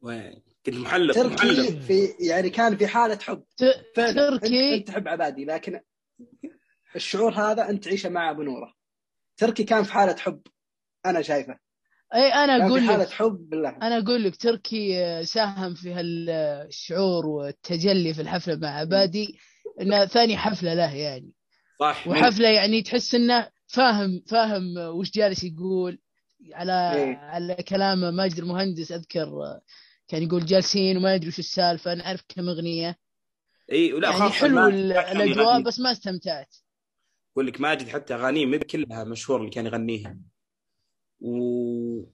وين؟ 0.00 0.42
كنت 0.66 0.74
محلق 0.74 1.14
تركي 1.14 1.34
محلق 1.34 1.78
في 1.80 2.14
يعني 2.20 2.50
كان 2.50 2.76
في 2.76 2.86
حالة 2.86 3.18
حب. 3.18 3.44
ت- 3.56 3.84
فعلا 3.96 4.12
تركي. 4.30 4.46
أنت, 4.46 4.78
انت 4.78 4.88
تحب 4.88 5.08
عبادي 5.08 5.44
لكن 5.44 5.80
الشعور 6.96 7.32
هذا 7.32 7.70
أنت 7.70 7.84
تعيشه 7.84 8.08
مع 8.08 8.30
أبو 8.30 8.42
نوره. 8.42 8.79
تركي 9.40 9.64
كان 9.64 9.82
في 9.84 9.92
حالة 9.92 10.16
حب 10.16 10.40
أنا 11.06 11.22
شايفه. 11.22 11.58
إي 12.14 12.28
أنا 12.34 12.66
أقول 12.66 12.80
في 12.80 12.86
حالة 12.86 13.02
لك. 13.04 13.10
حب 13.10 13.48
بالله. 13.48 13.68
أنا 13.68 13.98
أقول 13.98 14.24
لك 14.24 14.36
تركي 14.36 15.04
آه، 15.04 15.22
ساهم 15.22 15.74
في 15.74 15.92
هالشعور 15.92 17.26
والتجلي 17.26 18.14
في 18.14 18.22
الحفلة 18.22 18.56
مع 18.56 18.68
عبادي 18.68 19.38
انها 19.80 20.04
ثاني 20.06 20.36
حفلة 20.36 20.74
له 20.74 20.94
يعني. 20.94 21.32
صح. 21.80 22.08
وحفلة 22.08 22.48
يعني 22.48 22.82
تحس 22.82 23.14
إنه 23.14 23.48
فاهم 23.66 24.22
فاهم 24.28 24.78
وش 24.78 25.10
جالس 25.10 25.44
يقول. 25.44 25.98
على 26.52 26.92
إيه. 26.94 27.16
على 27.16 27.54
كلام 27.54 28.14
ماجد 28.14 28.38
المهندس 28.38 28.92
أذكر 28.92 29.22
آه، 29.22 29.60
كان 30.08 30.22
يقول 30.22 30.46
جالسين 30.46 30.96
وما 30.96 31.14
يدري 31.14 31.28
وش 31.28 31.38
السالفة 31.38 31.92
أنا 31.92 32.06
أعرف 32.06 32.22
كم 32.28 32.48
أغنية. 32.48 32.98
إي 33.72 33.92
ولا 33.92 34.10
يعني 34.10 34.30
حلو 34.30 34.66
الأجواء 34.68 35.52
يغني. 35.52 35.62
بس 35.64 35.80
ما 35.80 35.92
استمتعت. 35.92 36.54
أقول 37.32 37.46
لك 37.46 37.60
ماجد 37.60 37.88
حتى 37.88 38.14
أغانيه 38.14 38.46
ما 38.46 38.56
كلها 38.56 39.04
مشهور 39.04 39.40
اللي 39.40 39.50
كان 39.50 39.66
يغنيها. 39.66 40.16
و... 41.20 41.34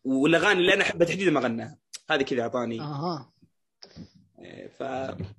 والأغاني 0.05 0.61
اللي 0.61 0.75
أنا 0.75 0.83
أحبها 0.83 1.07
تحديدا 1.07 1.31
ما 1.31 1.41
غناها. 1.41 1.79
هذه 2.11 2.23
كذا 2.23 2.43
أعطاني. 2.43 2.81
أها. 2.81 3.33
إيه، 4.39 4.69
ف 4.69 4.83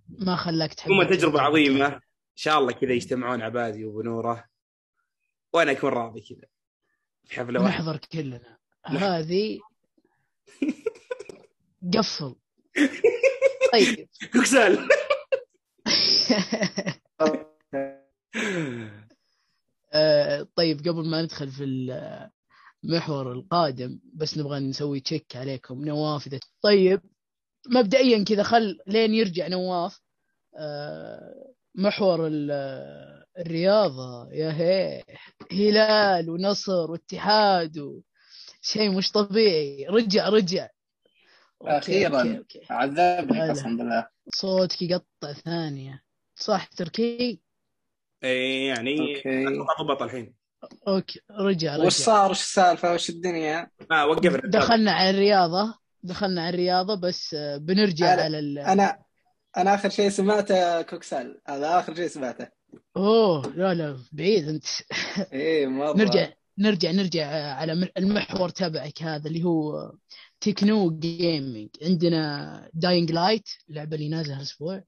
ما 0.09 0.35
خلاك 0.35 0.73
تحب 0.73 0.91
هم 0.91 1.03
تجربة 1.03 1.41
عظيمة. 1.41 1.87
إن 1.87 2.01
شاء 2.35 2.59
الله 2.59 2.71
كذا 2.71 2.93
يجتمعون 2.93 3.41
عبادي 3.41 3.85
وبنوره. 3.85 4.45
وأنا 5.53 5.71
أكون 5.71 5.89
راضي 5.89 6.21
كذا. 6.21 6.47
في 7.25 7.35
حفله 7.35 7.61
واحدة 7.61 7.83
نحضر 7.83 7.97
كلنا. 7.97 8.57
هذه 8.85 9.59
قفل. 11.93 12.35
طيب. 13.73 14.09
كوكسال. 14.33 14.89
آه، 19.97 20.47
طيب 20.55 20.79
قبل 20.79 21.09
ما 21.09 21.21
ندخل 21.21 21.47
في 21.51 21.63
المحور 22.83 23.31
القادم 23.31 23.99
بس 24.13 24.37
نبغى 24.37 24.59
نسوي 24.59 24.99
تشيك 24.99 25.35
عليكم 25.35 25.85
نواف 25.85 26.27
إذا 26.27 26.39
طيب 26.61 27.01
مبدئيا 27.69 28.23
كذا 28.23 28.43
خل 28.43 28.77
لين 28.87 29.13
يرجع 29.13 29.47
نواف 29.47 29.99
آه، 30.59 31.53
محور 31.75 32.27
ال- 32.27 33.17
الرياضة. 33.39 34.29
يا 34.31 34.51
هي 34.51 35.03
هلال 35.51 36.29
ونصر 36.29 36.91
واتحاد 36.91 37.77
و... 37.77 38.01
شيء 38.61 38.91
مش 38.97 39.11
طبيعي. 39.11 39.85
رجع 39.89 40.29
رجع. 40.29 40.67
أخيراً. 41.61 42.43
عذبني. 42.69 43.49
قسما 43.49 43.77
بالله. 43.77 44.07
صوتك 44.35 44.81
يقطع 44.81 45.33
ثانية. 45.45 46.03
صح 46.35 46.65
تركي 46.65 47.41
اي 48.27 48.65
يعني 48.65 49.15
okay. 49.17 49.45
ضبط 49.81 50.01
الحين. 50.01 50.33
okay 50.87 51.19
رجع 51.31 51.73
وش 51.75 51.79
رجع 51.79 51.89
صار؟ 51.89 52.31
وش 52.31 52.39
السالفة؟ 52.39 52.93
وش 52.93 53.09
الدنيا؟ 53.09 53.69
ما 53.89 54.03
وقف 54.03 54.25
الرياضة. 54.25 54.47
دخلنا 54.59 54.91
على 54.91 55.09
الرياضة 55.09 55.75
دخلنا 56.03 56.41
على 56.41 56.49
الرياضة 56.49 56.95
بس 56.95 57.33
آه، 57.33 57.57
بنرجع 57.57 58.15
أنا- 58.15 58.19
على 58.19 58.39
ال... 58.39 58.59
أنا 58.59 58.99
أنا 59.57 59.75
آخر 59.75 59.89
شيء 59.89 60.09
سمعته 60.09 60.81
كوكسال. 60.81 61.41
هذا 61.47 61.79
آخر 61.79 61.95
شيء 61.95 62.07
سمعته. 62.07 62.47
أوه 62.97 63.53
لا 63.55 63.73
لا 63.73 63.97
بعيد 64.11 64.47
أنت. 64.49 64.65
إيه 65.33 65.67
مره 65.67 65.97
نرجع 65.97 66.27
نرجع 66.59 66.91
نرجع 66.91 67.27
على 67.53 67.75
م- 67.75 67.87
المحور 67.97 68.49
تبعك 68.49 69.01
هذا 69.03 69.27
اللي 69.27 69.43
هو 69.43 69.91
تكنو 70.41 70.99
جيمنج 70.99 71.69
عندنا 71.83 72.69
داينج 72.73 73.11
لايت 73.11 73.49
اللعبة 73.69 73.95
اللي 73.95 74.09
نازلة 74.09 74.35
هالأسبوع. 74.37 74.83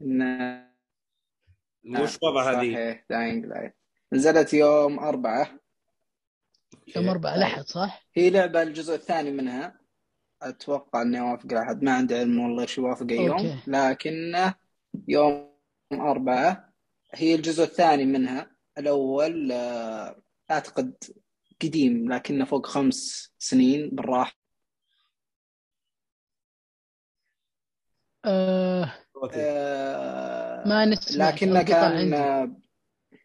وش 1.86 2.18
وضع 2.24 2.52
هذه؟ 2.52 2.74
صحيح. 2.74 3.06
داينج 3.10 3.46
لايت 3.46 3.76
نزلت 4.14 4.54
يوم 4.54 5.00
أربعة. 5.00 5.60
يوم 6.96 7.10
أربعة 7.10 7.38
لحد 7.38 7.64
صح؟ 7.64 8.08
هي 8.14 8.30
لعبة 8.30 8.62
الجزء 8.62 8.96
الثاني 8.96 9.32
منها. 9.32 9.80
أتوقع 10.42 11.02
إني 11.02 11.20
أوافق 11.20 11.54
أحد 11.54 11.84
ما 11.84 11.94
عندي 11.96 12.16
علم 12.16 12.40
والله 12.40 12.66
شو 12.66 12.82
يوافق 12.82 13.08
أي 13.12 13.18
يوم. 13.18 13.62
لكنه 13.68 14.56
يوم 15.08 15.50
أربعة. 15.94 16.74
هي 17.14 17.36
الجزء 17.36 17.64
الثاني 17.64 18.06
منها. 18.06 18.52
الأول 18.78 19.52
آه، 19.52 20.22
أعتقد 20.52 20.94
قديم 21.62 22.14
لكنه 22.14 22.46
فوق 22.46 22.66
خمس 22.66 23.32
سنين 23.40 23.90
بالراحة. 23.90 24.40
آه 28.26 28.94
آه، 29.34 30.39
ما 30.66 30.86
نسمع 30.86 31.30
لكنه 31.30 31.60
القطع 31.60 31.74
كان 31.74 32.14
عندي. 32.14 32.54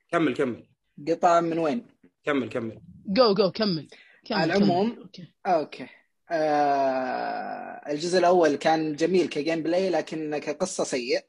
كمل 0.08 0.34
كمل 0.34 0.66
قطع 1.08 1.40
من 1.40 1.58
وين؟ 1.58 1.86
كمل 2.24 2.48
كمل 2.48 2.80
جو 3.06 3.34
جو 3.34 3.50
كمل 3.50 3.88
كمل 4.24 4.38
على 4.38 4.52
كمل. 4.52 4.62
العموم، 4.62 4.98
okay. 4.98 5.34
okay 5.46 5.86
آه 6.30 7.90
الجزء 7.92 8.18
الأول 8.18 8.56
كان 8.56 8.96
جميل 8.96 9.28
ك 9.28 9.62
gameplay 9.62 9.90
لكن 9.90 10.38
كقصة 10.38 10.84
سيء 10.84 11.20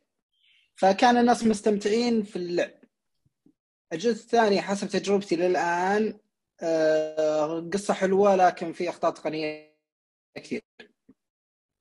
فكان 0.76 1.18
الناس 1.18 1.44
مستمتعين 1.44 2.24
في 2.24 2.36
اللعب 2.36 2.72
الجزء 3.94 4.12
الثاني 4.24 4.62
حسب 4.62 4.88
تجربتي 4.88 5.36
للآن 5.36 6.20
آه 6.62 7.70
قصة 7.74 7.94
حلوة 7.94 8.36
لكن 8.36 8.74
في 8.74 8.90
أخطاء 8.90 9.12
تقنية 9.12 9.76
كثير 10.36 10.62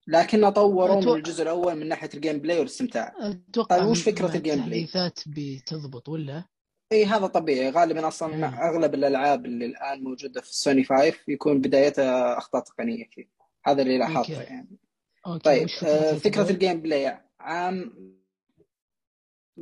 لكن 0.06 0.50
طوروا 0.50 0.96
من 0.96 1.02
أتوقع- 1.02 1.08
الجزء 1.16 1.42
الأول 1.42 1.74
من 1.74 1.88
ناحية 1.88 2.10
ال 2.14 2.38
gameplay 2.38 2.58
والإستمتاع. 2.58 3.14
أتوقع 3.20 3.78
طيب 3.78 3.88
وش 3.88 4.02
فكرة 4.02 4.26
مع 4.28 4.34
ال 4.34 4.54
gameplay؟ 4.64 4.80
التحديثات 4.84 5.20
بتضبط 5.26 6.08
ولا؟ 6.08 6.44
إي 6.92 7.04
هذا 7.06 7.26
طبيعي. 7.26 7.70
غالبا 7.70 8.08
أصلا 8.08 8.36
مم. 8.36 8.44
أغلب 8.44 8.94
الألعاب 8.94 9.46
اللي 9.46 9.66
الآن 9.66 10.02
موجودة 10.04 10.40
في 10.40 10.54
سوني 10.56 10.84
5 10.84 11.14
يكون 11.28 11.60
بدايتها 11.60 12.38
أخطاء 12.38 12.62
تقنية 12.62 13.04
كثير 13.04 13.28
هذا 13.66 13.82
اللي 13.82 13.98
لاحظته 13.98 14.18
okay. 14.18 14.32
يعني. 14.52 14.78
okay 15.26 15.38
طيب 15.44 15.64
وش 15.64 15.84
آه، 15.84 16.12
فكرة 16.14 16.18
فكرة 16.44 16.50
ال 16.50 16.80
gameplay 16.80 17.20
عام 17.40 17.94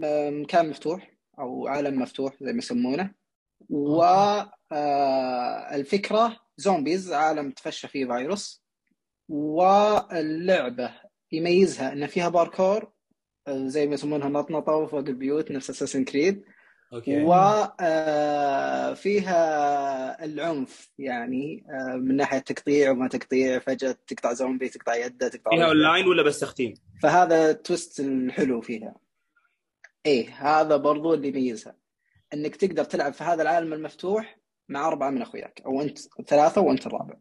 آه، 0.04 0.30
مكان 0.30 0.68
مفتوح 0.68 1.12
أو 1.38 1.66
عالم 1.68 2.02
مفتوح 2.02 2.34
زي 2.40 2.52
ما 2.52 2.58
يسمونه. 2.58 3.14
والفكرة 4.70 6.37
zombies 6.56 7.12
عالم 7.12 7.50
تفشى 7.50 7.88
فيه 7.88 8.06
فيروس. 8.06 8.62
واللعبة 9.32 10.90
يميزها 11.32 11.92
إن 11.92 12.06
فيها 12.06 12.28
باركور 12.28 12.92
آه، 13.46 13.66
زي 13.66 13.86
ما 13.86 13.94
يسمونها 13.94 14.28
نطنطة 14.28 14.86
فوق 14.86 14.98
البيوت 14.98 15.50
نفس 15.50 15.70
Assassin's 15.70 16.04
Creed 16.04 16.44
okay. 16.92 17.22
وفيها 17.22 17.84
العنف 20.24 20.90
يعني 20.98 21.66
آه، 21.70 21.96
من 21.96 22.16
ناحية 22.16 22.38
تقطيع 22.38 22.90
وما 22.90 23.08
تقطيع 23.08 23.58
فجأة 23.58 23.96
تقطع 24.06 24.32
زومبي 24.32 24.68
تقطع 24.68 24.94
يدة 24.94 25.28
تقطع 25.28 25.50
فيها. 25.50 25.66
اونلاين 25.66 26.06
ولا 26.06 26.22
بس 26.22 26.40
تختيم؟ 26.40 26.74
فهذا 27.02 27.50
ال 27.50 27.59
twist 27.59 28.00
الحلو 28.00 28.60
فيها. 28.60 28.94
إيه 30.06 30.28
هذا 30.28 30.76
برضو 30.76 31.14
اللي 31.14 31.28
يميزها. 31.28 31.76
إنك 32.34 32.56
تقدر 32.56 32.84
تلعب 32.84 33.12
في 33.12 33.24
هذا 33.24 33.42
العالم 33.42 33.72
المفتوح 33.72 34.38
مع 34.68 34.88
أربعة 34.88 35.10
من 35.10 35.22
أخوياك 35.22 35.62
أو 35.66 35.82
أنت 35.82 35.98
ثلاثة 36.26 36.60
وأنت 36.60 36.86
الرابع. 36.86 37.14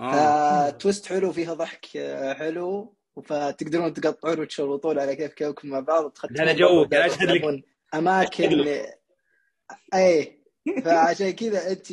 آه. 0.00 0.70
فتويست 0.70 1.06
حلو 1.06 1.32
فيها 1.32 1.54
ضحك 1.54 1.96
آه، 1.96 2.34
حلو. 2.34 2.96
فتقدرون 3.24 3.94
تقطعون 3.94 4.40
وتشرطون 4.40 4.98
على 4.98 5.16
كيف 5.16 5.32
كيفكم 5.32 5.68
مع 5.68 5.80
بعض 5.80 6.12
هذا 6.40 6.52
جوك، 6.52 6.88
بعض، 6.88 6.94
أنا 6.94 7.06
أشهد 7.06 7.30
لك. 7.30 7.64
أماكن 7.94 8.76
اي 9.94 10.42
فعشان 10.84 11.30
كذا 11.30 11.70
انت 11.70 11.86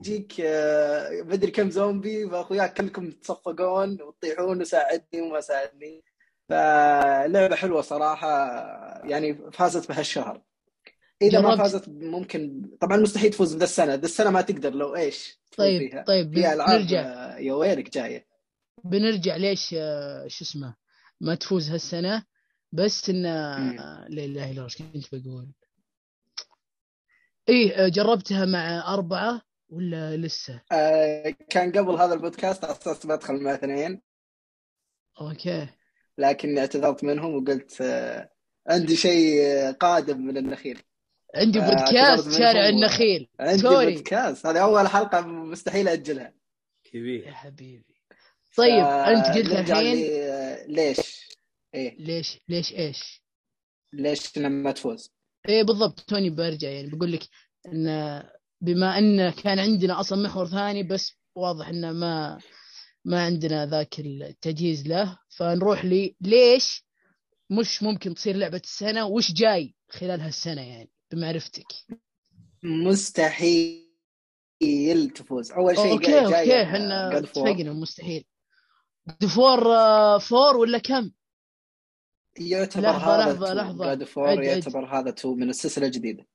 يجيك 0.00 0.32
آه، 0.40 1.22
مدري 1.22 1.50
كم 1.50 1.70
زومبي 1.70 2.30
فاخوياك 2.30 2.74
كلكم 2.74 3.10
تصفقون 3.10 4.02
وتطيحون 4.02 4.60
وساعدني 4.60 5.20
وما 5.20 5.40
ساعدني. 5.40 6.04
فلعبة 6.48 7.56
حلوة 7.56 7.82
صراحة 7.82 8.28
يعني 9.04 9.50
فازت 9.52 9.88
بهالشهر. 9.88 10.42
اذا 11.26 11.40
ما 11.40 11.48
جربت؟ 11.48 11.60
فازت 11.60 11.88
ممكن 11.88 12.70
طبعا 12.80 12.96
مستحيل 12.96 13.30
تفوز 13.30 13.54
بذا 13.54 13.64
السنة. 13.64 13.94
ذا 13.94 14.04
السنة 14.04 14.30
ما 14.30 14.40
تقدر 14.40 14.74
لو 14.74 14.96
إيش 14.96 15.40
طيب 15.56 15.90
فيها. 15.90 16.02
طيب 16.02 16.34
في 16.34 16.52
ألعاب 16.52 16.80
بنرجع. 16.80 17.00
آه، 17.00 17.38
يا 17.38 17.52
ويلك 17.52 17.90
جاية. 17.94 18.26
بنرجع 18.84 19.36
ليش 19.36 19.74
آه، 19.78 20.26
شو 20.28 20.44
اسمه 20.44 20.76
ما 21.20 21.34
تفوز 21.34 21.70
هالسنة؟ 21.70 22.24
بس 22.72 23.10
مم. 23.10 23.26
آه، 23.26 24.06
لا 24.08 24.24
إله 24.24 24.50
إلا 24.50 24.50
الله 24.50 24.68
كنت 24.78 25.14
بقول؟ 25.14 25.52
إيه 27.48 27.88
جربتها 27.88 28.44
مع 28.44 28.94
أربعة 28.94 29.42
ولا 29.68 30.16
لسه؟ 30.16 30.62
آه، 30.72 31.34
كان 31.48 31.72
قبل 31.72 31.94
هذا 31.94 32.14
البودكاست 32.14 32.64
على 32.64 32.72
أساس 32.72 33.06
بدخل 33.06 33.42
مع 33.42 33.54
اثنين. 33.54 34.02
okay. 35.20 35.68
لكني 36.18 36.60
اعتذرت 36.60 37.04
منهم 37.04 37.34
وقلت 37.34 37.80
آه، 37.80 38.30
عندي 38.68 38.96
شيء 38.96 39.42
قادم 39.72 40.20
من 40.20 40.36
النخيل 40.36 40.82
عندي 41.34 41.58
آه، 41.60 41.68
بودكاست 41.70 42.38
شارع 42.38 42.68
النخيل. 42.68 43.28
عندي 43.40 43.62
sorry. 43.62 43.94
بودكاست. 43.94 44.46
هذه 44.46 44.62
أول 44.62 44.88
حلقة 44.88 45.20
مستحيل 45.20 45.88
أجلها. 45.88 46.24
يا 46.24 46.90
كبير 46.90 47.32
حبيبي. 47.34 47.94
طيب 48.56 48.84
ف- 48.84 48.86
أنت 48.88 49.26
قلت 49.38 49.70
الحين؟ 49.70 49.96
لي- 49.96 50.22
آه، 50.32 50.66
ليش؟ 50.66 51.28
إيه. 51.74 51.96
ليش 51.98 52.38
ليش 52.48 52.72
إيش؟ 52.72 53.22
ليش 53.92 54.38
لما 54.38 54.72
تفوز؟ 54.72 55.10
إيه 55.48 55.62
بالضبط. 55.62 56.00
توني 56.00 56.30
برجع 56.30 56.68
يعني. 56.68 56.90
بقول 56.90 57.12
لك 57.12 57.22
إن 57.66 58.22
بما 58.60 58.98
إن 58.98 59.30
كان 59.30 59.58
عندنا 59.58 60.00
أصلا 60.00 60.22
محور 60.22 60.46
ثاني 60.46 60.82
بس 60.82 61.12
واضح 61.36 61.68
إنه 61.68 61.92
ما 61.92 62.38
ما 63.04 63.24
عندنا 63.24 63.66
ذاك 63.66 63.98
التجهيز 64.00 64.86
له. 64.86 65.18
فنروح 65.28 65.84
لي 65.84 66.16
ليش 66.20 66.84
مش 67.50 67.82
ممكن 67.82 68.14
تصير 68.14 68.36
لعبة 68.36 68.60
السنة؟ 68.64 69.06
وش 69.06 69.32
جاي 69.32 69.74
خلال 69.90 70.20
هالسنة 70.20 70.62
يعني؟ 70.62 70.90
بمعرفتك 71.14 71.66
مستحيل 72.62 73.84
تفوز 75.14 75.52
أول 75.52 75.76
شيء 75.76 75.92
okay 75.92 76.06
جاي- 76.10 76.24
okay 76.26 76.62
إحنا. 76.62 77.18
اتفقنا 77.18 77.72
مستحيل 77.72 78.24
God 79.20 79.35
of 79.35 79.45
War 79.45 79.60
four 80.18 80.56
ولا 80.56 80.78
كم؟ 80.78 81.10
يعتبر 82.40 82.82
لحظة، 82.82 83.14
هذا 83.24 83.32
لحظة، 83.32 83.54
لحظة. 83.54 83.84
God 83.84 84.04
of 84.04 84.17
War. 84.17 84.42
يعتبر 84.42 84.86
هذا 84.98 85.10
two 85.10 85.34
من 85.34 85.48
السلسلة 85.50 85.86
الجديدة 85.86 86.26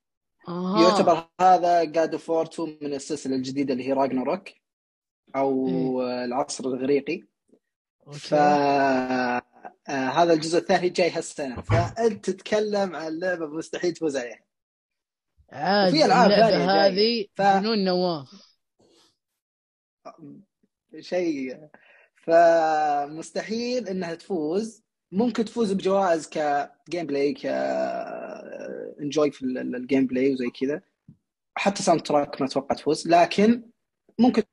آه. 0.48 0.82
يعتبر 0.82 1.28
هذا 1.42 1.84
God 1.84 2.16
of 2.16 2.28
War 2.28 2.46
two 2.46 2.66
من 2.66 2.94
السلسلة 2.94 3.36
الجديدة 3.36 3.74
اللي 3.74 3.88
هي 3.88 3.94
Ragnarök 3.94 4.50
أو 5.36 5.68
إيه. 6.02 6.26
العصر 6.26 6.68
الاغريقي. 6.68 7.24
ف 8.12 8.34
آه، 8.34 9.42
هذا 9.90 10.34
الجزء 10.34 10.58
الثاني 10.58 10.90
جاي 10.90 11.10
هالسنة 11.12 11.62
فأنت 11.62 12.30
تتكلم 12.30 12.96
عن 12.96 13.20
لعبة 13.20 13.48
مستحيل 13.48 13.94
تفوز 13.94 14.18
عليها 14.18 14.44
عاد 15.52 15.94
وفي 15.94 16.00
ثانية 16.02 16.28
جاية. 16.28 16.86
هذه 16.88 17.26
ف- 17.36 17.42
جنون 17.42 17.84
نواف. 17.84 18.50
شيء 21.00 21.68
فمستحيل 22.24 23.88
إنها 23.88 24.16
تفوز. 24.16 24.84
ممكن 25.12 25.46
تفوز 25.46 25.74
بجوائز 25.74 26.30
ك 26.30 27.46
gameplay 29.02 29.19
ك 29.19 29.21
enjoy 29.21 29.32
في 29.32 29.42
ال- 29.46 29.58
ال- 29.58 29.76
ال 29.76 30.08
gameplay 30.08 30.34
وزي 30.34 30.50
كذا. 30.50 30.82
حتى 31.58 31.84
soundtrack 31.84 32.42
ما 32.42 32.48
أتوقع 32.48 32.76
تفوز. 32.76 33.08
لكن 33.08 33.70
ممكن 34.20 34.44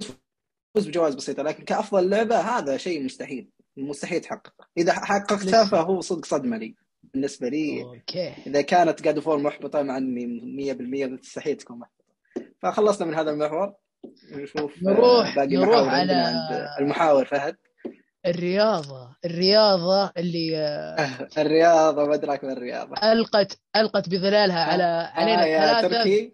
تفوز 0.00 0.88
بجوائز 0.88 1.14
بسيطة. 1.14 1.42
لكن 1.42 1.64
كأفضل 1.64 2.10
لعبة 2.10 2.40
هذا 2.40 2.76
شيء 2.76 3.04
مستحيل. 3.04 3.50
مستحيل 3.76 4.20
تحققه 4.20 4.68
إذا 4.78 4.92
حققتها؟ 4.92 5.64
فهو 5.64 6.00
صدق 6.00 6.24
صدمة 6.24 6.56
لي. 6.56 6.74
بالنسبة 7.14 7.48
لي 7.48 7.82
okay. 7.82 8.32
إذا 8.46 8.60
كانت 8.62 9.02
God 9.02 9.18
of 9.18 9.26
War 9.26 9.38
محبطة 9.38 9.82
مع 9.82 9.96
إني 9.96 10.74
100% 10.74 11.06
مستحيل 11.06 11.56
تكون 11.56 11.78
محبطة. 11.78 12.04
فخلصنا 12.62 13.06
من 13.06 13.14
هذا 13.14 13.30
المحور. 13.30 13.74
نشوف 14.32 14.82
نروح- 14.82 15.26
آه، 15.28 15.34
باقي 15.34 15.56
نروح 15.56 15.68
المحاور 15.76 15.88
عندنا 15.88 16.24
على- 16.24 16.26
عند 16.26 16.80
المحاور 16.80 17.24
فهد. 17.24 17.56
الرياضة. 18.26 19.16
الرياضة 19.24 20.12
اللي 20.16 20.56
آه، 20.56 20.96
الرياضة 21.38 22.06
ما 22.06 22.14
ادراك 22.14 22.44
بالرياضه 22.44 23.12
ألقت 23.12 23.58
ألقت 23.76 24.08
بظلالها 24.08 24.64
على 24.64 24.82
علينا 25.14 25.42
آه 25.42 25.46
يا 25.46 25.76
الثلاثة 25.78 25.96
تركي. 25.98 26.32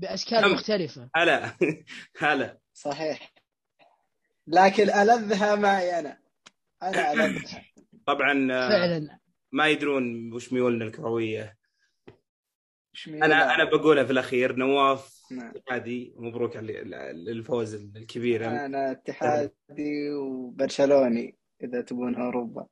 بأشكال 0.00 0.40
نعم. 0.40 0.52
مختلفة. 0.52 1.08
هلا. 1.16 1.52
هلا. 2.20 2.58
صحيح. 2.74 3.32
لكن 4.46 4.90
ألذها 4.90 5.54
معي 5.54 5.98
أنا. 5.98 6.18
أنا 6.82 7.12
ألذها. 7.12 7.62
طبعا 8.06 8.48
آه، 8.52 8.68
فعلا. 8.68 9.18
ما 9.52 9.68
يدرون 9.68 10.32
وش 10.32 10.52
ميولنا 10.52 10.84
الكروية. 10.84 11.56
أنا 13.08 13.26
لا؟ 13.26 13.54
أنا 13.54 13.64
بقولها 13.64 14.04
في 14.04 14.12
الأخير 14.12 14.56
نواف 14.56 15.20
نعم. 15.30 15.52
اتحادي 15.56 16.14
مبروك 16.16 16.56
على 16.56 16.80
ال- 16.82 17.28
الفوز 17.28 17.74
الكبير. 17.74 18.46
أنا 18.64 18.90
اتحادي 18.90 20.10
وبرشلوني 20.14 21.36
إذا 21.62 21.80
تبون 21.80 22.14
أوروبا. 22.14 22.66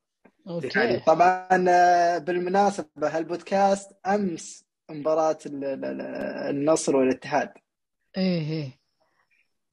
أوكي. 0.48 1.00
طبعا 1.06 1.64
آه، 1.68 2.18
بالمناسبة 2.18 3.08
هالبودكاست 3.16 3.90
أمس 4.06 4.64
مباراة 4.90 5.38
ال- 5.46 5.64
ال- 5.64 5.84
ال- 5.84 6.00
النصر 6.50 6.96
والاتحاد. 6.96 7.52
إيه 8.16 8.50
إيه. 8.50 8.78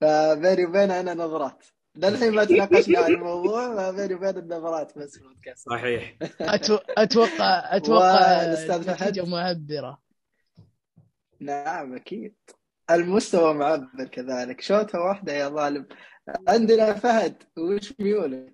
فبيني 0.02 0.66
وبين 0.66 0.92
أنا 0.92 1.14
نظرات. 1.14 1.66
للحين 1.96 2.32
ما 2.32 2.46
تناقشنا 2.46 3.00
عن 3.00 3.14
الموضوع 3.14 3.92
فبيني 3.92 4.14
وبين 4.14 4.38
النظرات 4.38 4.98
بس 4.98 5.18
في 5.18 5.24
البودكاست. 5.24 5.70
صحيح. 5.70 6.16
أتو... 6.42 6.78
أتوقع 6.98 7.76
أتوقع 7.76 8.38
والأستاذ 8.40 8.84
فهد؟ 8.84 9.20
معبرة 9.20 10.02
نعم 11.40 11.96
أكيد. 11.96 12.36
المستوى 12.92 13.54
معبر 13.54 14.06
كذلك. 14.12 14.62
شوطة 14.62 15.00
واحدة 15.00 15.34
يا 15.34 15.50
ظالم. 15.50 15.88
عندنا 16.48 16.94
فهد 16.94 17.44
وش 17.58 17.94
ميولك؟ 18.00 18.54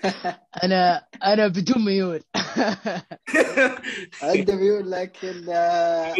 أنا 0.64 1.06
أنا 1.24 1.48
بدون 1.48 1.84
ميول. 1.84 2.22
عنده 4.22 4.56
ميول 4.56 4.90
لكن 4.90 5.46
آه، 5.48 6.14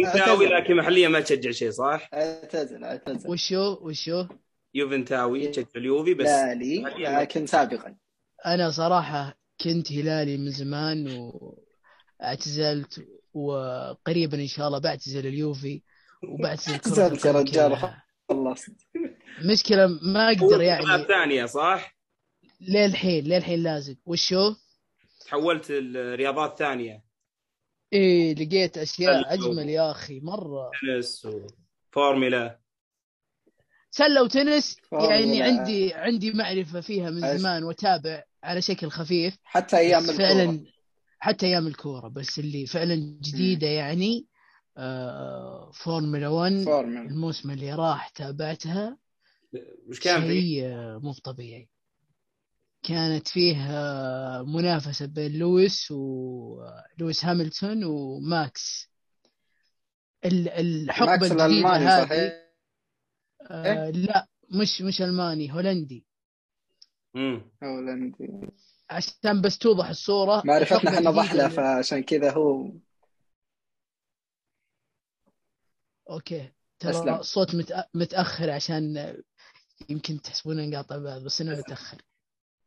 لكن 0.59 0.75
محليا 0.75 1.07
ما 1.07 1.19
تشجع 1.19 1.51
شيء 1.51 1.71
صح؟ 1.71 2.09
أعتزل 2.13 2.83
أعتزل. 2.83 3.29
وشو 3.29 3.77
وشو؟ 3.81 4.25
يوفنتاوي 4.73 5.47
تشجع 5.47 5.67
اليوفي 5.75 6.13
بس 6.13 6.25
لا 6.25 6.53
لي 6.53 6.83
لكن 6.99 7.45
سابقا 7.45 7.95
أنا 8.45 8.71
صراحة 8.71 9.39
كنت 9.61 9.91
هلالي 9.91 10.37
من 10.37 10.51
زمان 10.51 11.31
واعتزلت 12.19 13.07
وقريبا 13.33 14.37
إن 14.37 14.47
شاء 14.47 14.67
الله 14.67 14.79
بعتزل 14.79 15.27
اليوفي 15.27 15.81
وبعتزل 16.23 16.77
كرة 16.77 17.03
اعتزلت 17.03 17.25
يا 17.25 17.31
رجال. 17.31 17.93
خلصت 18.29 18.75
مشكلة 19.45 19.87
ما 19.87 20.31
ألعاب 20.31 20.61
يعني 20.61 21.03
ثانية 21.03 21.45
صح؟ 21.45 21.97
للحين 22.61 23.23
للحين 23.23 23.63
لازق 23.63 23.95
وشو؟ 24.05 24.53
تحولت 25.25 25.65
الرياضات 25.69 26.59
ثانية 26.59 27.03
إيه 27.93 28.35
لقيت 28.35 28.77
أشياء 28.77 29.23
حلو. 29.23 29.47
أجمل 29.47 29.69
يا 29.69 29.91
أخي 29.91 30.19
مرة 30.19 30.71
تنس 30.81 31.27
وفورمولا 31.91 32.59
سله 33.91 34.23
وتنس 34.23 34.77
يعني 34.91 35.39
لا. 35.39 35.45
عندي 35.45 35.93
عندي 35.93 36.31
معرفة 36.31 36.81
فيها 36.81 37.09
من 37.09 37.21
أش- 37.21 37.37
زمان 37.37 37.63
واتابع 37.63 38.23
على 38.43 38.61
شكل 38.61 38.89
خفيف 38.89 39.37
حتى 39.43 39.77
أيام 39.77 40.03
بس 40.03 40.09
الكورة. 40.09 40.27
فعلا 40.27 40.63
حتى 41.19 41.45
أيام 41.45 41.67
الكورة 41.67 42.07
بس 42.07 42.39
اللي 42.39 42.65
فعلا 42.65 42.95
جديدة 43.21 43.67
يعني 43.67 44.25
آه 44.77 45.71
فورمولا 45.73 46.27
1 46.27 46.63
فورمولا 46.63 47.01
الموسم 47.01 47.51
اللي 47.51 47.73
راح 47.73 48.07
تابعتها 48.09 48.97
وش 49.89 49.99
كان 49.99 50.21
فيه؟ 50.21 50.39
شيء 50.61 50.99
مو 50.99 51.13
طبيعي 51.23 51.69
كانت 52.83 53.27
فيه 53.27 53.55
منافسة 54.47 55.05
بين 55.05 55.31
لويس 55.39 55.91
ولويس 55.91 57.25
هاميلتون 57.25 57.83
وماكس 57.85 58.89
ال- 60.25 60.49
الحقبة 60.49 61.11
ماكس 61.11 61.23
الجديدة 61.31 61.45
الألماني 61.45 61.85
هذه 61.85 62.48
صحيح 63.39 63.51
آه 63.77 63.89
لا 63.89 64.27
مش 64.49 64.81
مش 64.81 65.01
ألماني 65.01 65.53
هولندي. 65.53 66.05
مم. 67.13 67.41
هولندي. 67.63 68.29
عشان 68.89 69.41
بس 69.41 69.57
توضح 69.57 69.89
الصورة. 69.89 70.41
معرفتنا 70.45 70.97
إحنا 70.97 71.11
ضحله 71.11 71.45
اللي- 71.45 71.55
فعشان 71.55 72.03
كذا 72.03 72.31
هو 72.31 72.71
okay. 76.09 76.51
ترى 76.79 77.21
متأ- 77.23 77.87
متأخر 77.93 78.49
عشان 78.49 79.15
يمكن 79.89 80.21
تحسبونه 80.21 80.65
نقاطع 80.65 80.97
بعض 80.97 81.21
بس 81.23 81.41
أنا 81.41 81.57
متأخر. 81.59 82.01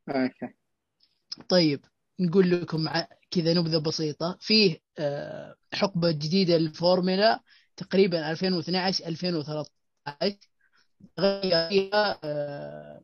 okay. 0.08 0.54
طيب 1.48 1.84
نقول 2.20 2.50
لكم 2.50 2.88
ع- 2.88 3.08
كذا 3.30 3.54
نبذة 3.54 3.78
بسيطة. 3.78 4.36
فيه 4.40 4.78
آه، 4.98 5.56
حقبة 5.74 6.10
جديدة 6.10 6.56
للفورمولا 6.56 7.40
تقريبا 7.76 8.30
2012 8.30 9.06
2013 9.06 10.36
غير 11.18 11.68
فيها 11.68 12.20
آه، 12.24 13.02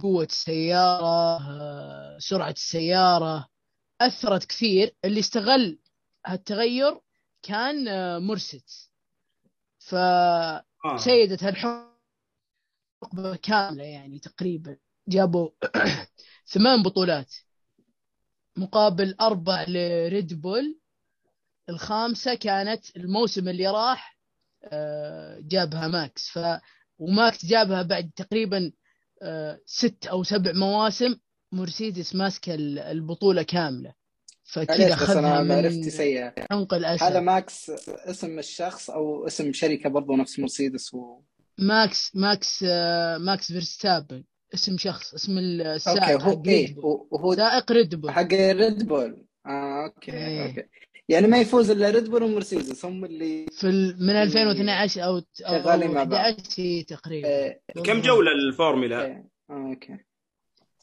قوة 0.00 0.24
السيارة 0.24 1.38
آه، 1.40 2.18
سرعة 2.18 2.50
السيارة 2.50 3.48
أثرت 4.00 4.44
كثير. 4.44 4.94
اللي 5.04 5.20
استغل 5.20 5.78
هالتغير 6.26 7.00
كان 7.42 7.88
آه، 7.88 8.18
مرسيدس. 8.18 8.90
فسيدت. 9.78 11.44
هالحقبة 11.44 11.88
كاملة 13.42 13.84
يعني 13.84 14.18
تقريبا 14.18 14.76
جابوا 15.08 15.50
ثمان 16.52 16.82
بطولات 16.82 17.34
مقابل 18.56 19.14
أربع 19.20 19.64
لريد 19.68 20.40
بول. 20.40 20.78
الخامسة 21.68 22.34
كانت 22.34 22.96
الموسم 22.96 23.48
اللي 23.48 23.68
راح 23.68 24.18
جابها 25.40 25.88
ماكس. 25.88 26.28
ف 26.28 26.38
وماكس 26.98 27.46
جابها 27.46 27.82
بعد 27.82 28.10
تقريبا 28.16 28.72
آه، 29.22 29.60
ست 29.66 30.06
أو 30.06 30.22
سبع 30.22 30.52
مواسم. 30.52 31.14
مرسيدس 31.52 32.14
ماسكة 32.14 32.54
ال- 32.54 32.78
البطولة 32.78 33.42
كاملة. 33.42 33.92
فكذا 34.44 35.18
أنا 35.18 35.42
من 35.42 35.48
معرفتي 35.48 35.90
سيئة. 35.90 36.34
عنق 36.50 36.74
هذا 36.74 36.80
الأسد 36.88 37.16
ماكس 37.16 37.70
اسم 37.88 38.38
الشخص 38.38 38.90
أو 38.90 39.26
اسم 39.26 39.52
شركة 39.52 39.88
برضو 39.90 40.16
نفس 40.16 40.38
مرسيدس 40.38 40.94
و... 40.94 41.20
ماكس 41.58 42.16
ماكس 42.16 42.64
آه، 42.68 43.18
ماكس 43.18 43.52
فيرستابن. 43.52 44.24
اسم 44.54 44.78
شخص 44.78 45.14
اسم 45.14 45.38
السائق 45.38 46.22
أوكي 46.22 46.76
هو 46.78 46.90
هو- 46.90 47.06
وهو 47.10 47.34
سائق 47.34 47.72
ريد 47.72 47.94
بول 47.94 48.10
حق 48.10 48.32
ريد 48.32 48.86
بول 48.88 49.24
آه 49.46 49.84
أوكي 49.84 50.12
إيه. 50.12 50.46
أوكي. 50.46 50.62
يعني 51.10 51.26
ما 51.26 51.38
يفوز 51.40 51.70
إلا 51.70 51.90
ريد 51.90 52.10
بول 52.10 52.22
ومرسيدس 52.22 52.84
هم 52.84 53.04
اللي 53.04 53.46
في 53.52 53.66
ال- 53.66 53.96
من 54.06 54.10
2012 54.10 55.04
أو 55.04 55.16
أو 55.16 55.22
شغالين 55.62 55.90
مع 55.90 56.00
أو 56.02 56.06
بعض. 56.06 56.14
11 56.14 56.82
تقريبا 56.88 57.28
إيه. 57.28 57.60
كم 57.84 58.00
جولة 58.00 58.32
الفورمولا؟ 58.32 59.06
okay 59.06 59.24
okay 59.50 60.04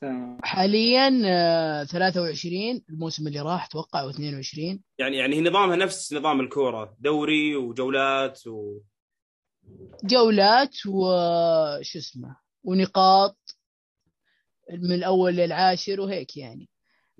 تمام 0.02 0.38
حاليا 0.44 1.22
آه، 1.26 1.84
23 1.84 2.82
الموسم 2.90 3.28
اللي 3.28 3.40
راح 3.40 3.66
أتوقع 3.66 4.02
أو 4.02 4.10
22 4.10 4.82
يعني 5.00 5.18
يعني 5.18 5.36
هي 5.36 5.42
نظامها 5.42 5.76
نفس 5.76 6.14
نظام 6.14 6.40
الكورة 6.40 6.96
دوري 7.00 7.56
وجولات 7.56 8.48
و 8.48 8.80
جولات 10.04 10.76
وش 10.88 11.96
اسمه 11.96 12.38
ونقاط 12.64 13.38
من 14.72 14.92
الأول 14.96 15.34
للعاشر 15.34 16.02
وهيك 16.02 16.38
يعني. 16.38 16.70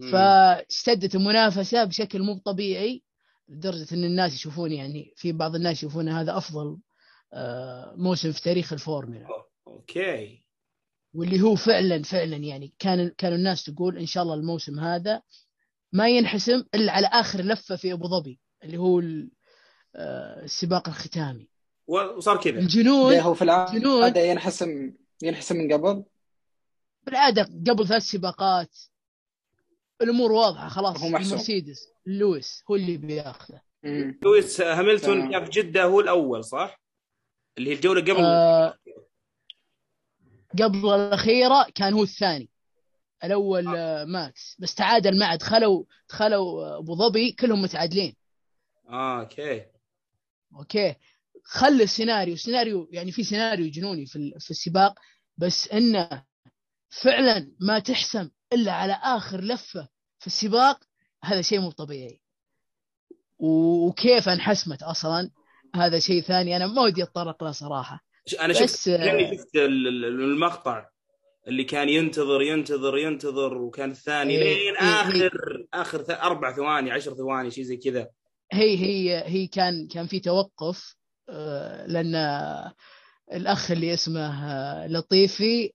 فاشتدت 0.02 1.16
المنافسة 1.16 1.84
بشكل 1.84 2.22
مو 2.22 2.38
طبيعي 2.38 3.04
لدرجة 3.50 3.94
إن 3.94 4.04
الناس 4.04 4.34
يشوفون 4.34 4.72
يعني 4.72 5.14
في 5.16 5.32
بعض 5.32 5.56
الناس 5.56 5.78
يشوفون 5.78 6.10
هذا 6.10 6.38
أفضل 6.38 6.78
آه، 7.34 7.94
موسم 7.98 8.32
في 8.32 8.42
تاريخ 8.42 8.74
الفورمولا 8.74 9.28
okay. 9.68 10.46
واللي 11.14 11.42
هو 11.42 11.56
فعلا 11.56 12.04
فعلا 12.04 12.38
يعني 12.38 12.74
كان 12.80 13.12
كانوا 13.18 13.38
الناس 13.38 13.64
تقول 13.64 13.98
إن 13.98 14.06
شاء 14.06 14.24
الله 14.24 14.34
الموسم 14.36 14.80
هذا 14.80 15.22
ما 15.94 16.10
ينحسم 16.10 16.64
إلا 16.76 16.92
على 16.92 17.08
آخر 17.08 17.42
لفة 17.42 17.76
في 17.76 17.94
أبو 17.94 18.08
ظبي 18.08 18.40
اللي 18.64 18.78
هو 18.78 19.02
آه، 19.96 20.44
السباق 20.44 20.88
الختامي. 20.88 21.50
وصار 21.88 22.42
كذا. 22.42 22.60
الجنود 22.60 23.14
ده 23.14 23.22
هو 23.22 23.34
في 23.34 23.46
جنود. 23.46 23.98
العاده 23.98 24.22
ينحسم 24.22 24.94
ينحسم 25.24 25.58
من 25.58 25.74
قبل؟ 25.74 26.04
بالعادة 27.04 27.44
قبل 27.44 27.88
ثلاث 27.88 28.04
سباقات 28.04 28.78
الأمور 30.02 30.32
واضحة 30.32 30.68
خلاص 30.70 30.98
هو. 31.02 31.08
المرسيدس 31.08 31.88
لويس 32.06 32.64
هو 32.72 32.76
اللي 32.76 32.98
بياخذه. 32.98 33.62
لويس 34.24 34.62
هاميلتون 34.62 35.02
تمام. 35.02 35.32
كان 35.32 35.46
في 35.46 35.50
جدة 35.52 35.84
هو 35.84 36.00
الأول 36.00 36.44
صح؟ 36.44 36.82
اللي 37.58 37.70
هي 37.70 37.74
الجولة 37.74 38.02
قبل 38.02 38.24
آه، 38.24 38.78
قبل 40.64 40.90
الأخيرة 40.96 41.66
كان 41.76 41.94
هو 41.94 42.04
الثاني 42.04 42.50
الأول 43.24 43.68
آه، 43.78 44.04
ماكس 44.06 44.56
بس 44.60 44.76
تعادل 44.76 45.20
معه 45.20 45.36
دخلوا 45.36 45.84
دخلوا 46.10 46.66
آه، 46.66 46.78
أبو 46.80 46.96
ظبي 46.96 47.32
كلهم 47.32 47.62
متعادلين 47.62 48.16
آه 48.90 49.20
okay 49.20 49.66
أوكي 50.56 50.96
خلي 51.44 51.84
السيناريو 51.84 52.36
سيناريو 52.36 52.90
يعني 52.92 53.12
في 53.12 53.24
سيناريو 53.24 53.68
جنوني 53.72 54.06
في 54.06 54.16
ال- 54.16 54.40
في 54.40 54.52
السباق 54.52 55.00
بس 55.38 55.68
إنه 55.68 56.24
فعلا 56.90 57.52
ما 57.60 57.80
تحسم 57.80 58.30
إلا 58.54 58.72
على 58.72 58.94
آخر 59.04 59.42
لفة 59.42 59.88
في 60.20 60.28
السباق 60.28 60.80
هذا 61.24 61.42
شيء 61.42 61.60
مو 61.60 61.72
طبيعي. 61.72 62.22
وكيف 63.40 64.30
انحسمت 64.30 64.84
أصلا؟ 64.84 65.32
هذا 65.76 66.00
شيء 66.00 66.22
ثاني 66.22 66.56
أنا 66.56 66.68
ما 66.68 66.82
ودي 66.82 67.04
أتطرق 67.04 67.44
له 67.44 67.52
صراحة. 67.52 68.04
أنا 68.40 68.54
شفت 68.54 68.88
آه، 68.88 68.98
لاني 68.98 69.38
شفت 69.38 69.56
ال- 69.56 69.88
ال- 69.88 70.06
المقطع 70.06 70.86
اللي 71.48 71.64
كان 71.64 71.90
ينتظر 71.90 72.42
ينتظر 72.42 72.98
ينتظر 72.98 73.58
وكان 73.58 73.92
الثاني 73.92 74.34
إيه، 74.36 74.44
لين 74.44 74.78
إيه، 74.78 74.84
إيه. 74.84 75.28
آخر 75.28 75.66
آخر 75.74 76.04
ث- 76.04 76.10
أربع 76.24 76.56
ثواني 76.56 76.92
عشر 76.92 77.14
ثواني 77.14 77.52
شيء 77.52 77.64
زي 77.64 77.78
كذا. 77.78 78.10
هي 78.52 78.78
هي 78.78 79.24
هي 79.28 79.48
كان 79.48 79.88
كان 79.88 80.08
في 80.08 80.20
توقف 80.20 80.96
آه، 81.30 81.86
لأن 81.86 82.16
الأخ 83.34 83.72
اللي 83.72 83.94
اسمه 83.94 84.52
آه، 84.52 84.88
لطيفي 84.88 85.74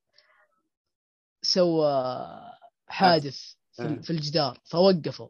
سوى 1.43 1.93
حادث 2.91 3.55
في 3.73 3.83
ال- 3.83 4.03
في 4.03 4.11
الجدار 4.11 4.61
فوقفوا. 4.65 5.29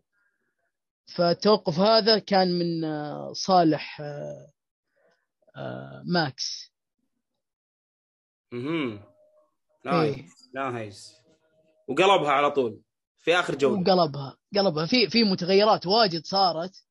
فالتوقف 1.14 1.78
هذا 1.78 2.18
كان 2.18 2.58
من 2.58 2.84
آه، 2.84 3.32
صالح 3.32 4.00
آه، 4.00 4.52
آه، 5.56 6.02
ماكس. 6.06 6.72
أها 8.52 8.58
إيه. 8.62 9.00
nice 9.84 10.50
nice. 10.54 11.12
وقلبها 11.88 12.30
على 12.30 12.50
طول 12.50 12.80
في 13.18 13.34
آخر 13.34 13.54
جولة. 13.54 13.80
وقلبها 13.80 14.36
قلبها. 14.56 14.86
في 14.86 15.10
في 15.10 15.24
متغيرات 15.24 15.86
واجد 15.86 16.24
صارت 16.26 16.84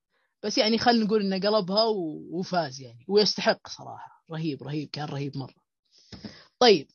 بس 0.44 0.58
يعني 0.58 0.78
خلينا 0.78 1.06
نقول 1.06 1.22
انه 1.22 1.50
قلبها 1.50 1.84
وفاز 2.32 2.82
يعني 2.82 3.06
ويستحق 3.08 3.68
صراحة. 3.68 4.24
رهيب 4.32 4.64
رهيب 4.64 4.90
كان 4.90 5.06
رهيب 5.06 5.38
مرة. 5.38 5.56
طيب 6.60 6.88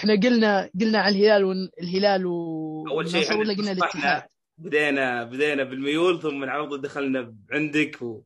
إحنا 0.00 0.14
قلنا 0.14 0.70
قلنا 0.80 0.98
عن 0.98 1.12
الهلال 1.14 1.44
والهلال 1.44 2.26
و 2.26 2.88
أول 2.88 3.08
شيء 3.08 3.36
ولا 3.38 3.54
قلنا 3.54 3.72
الاتحاد. 3.72 4.22
بدينا 4.58 5.24
بدينا 5.24 5.64
بالميول 5.64 6.22
ثم 6.22 6.44
على 6.44 6.66
طول 6.68 6.80
دخلنا 6.80 7.36
عندك 7.50 8.02
و... 8.02 8.22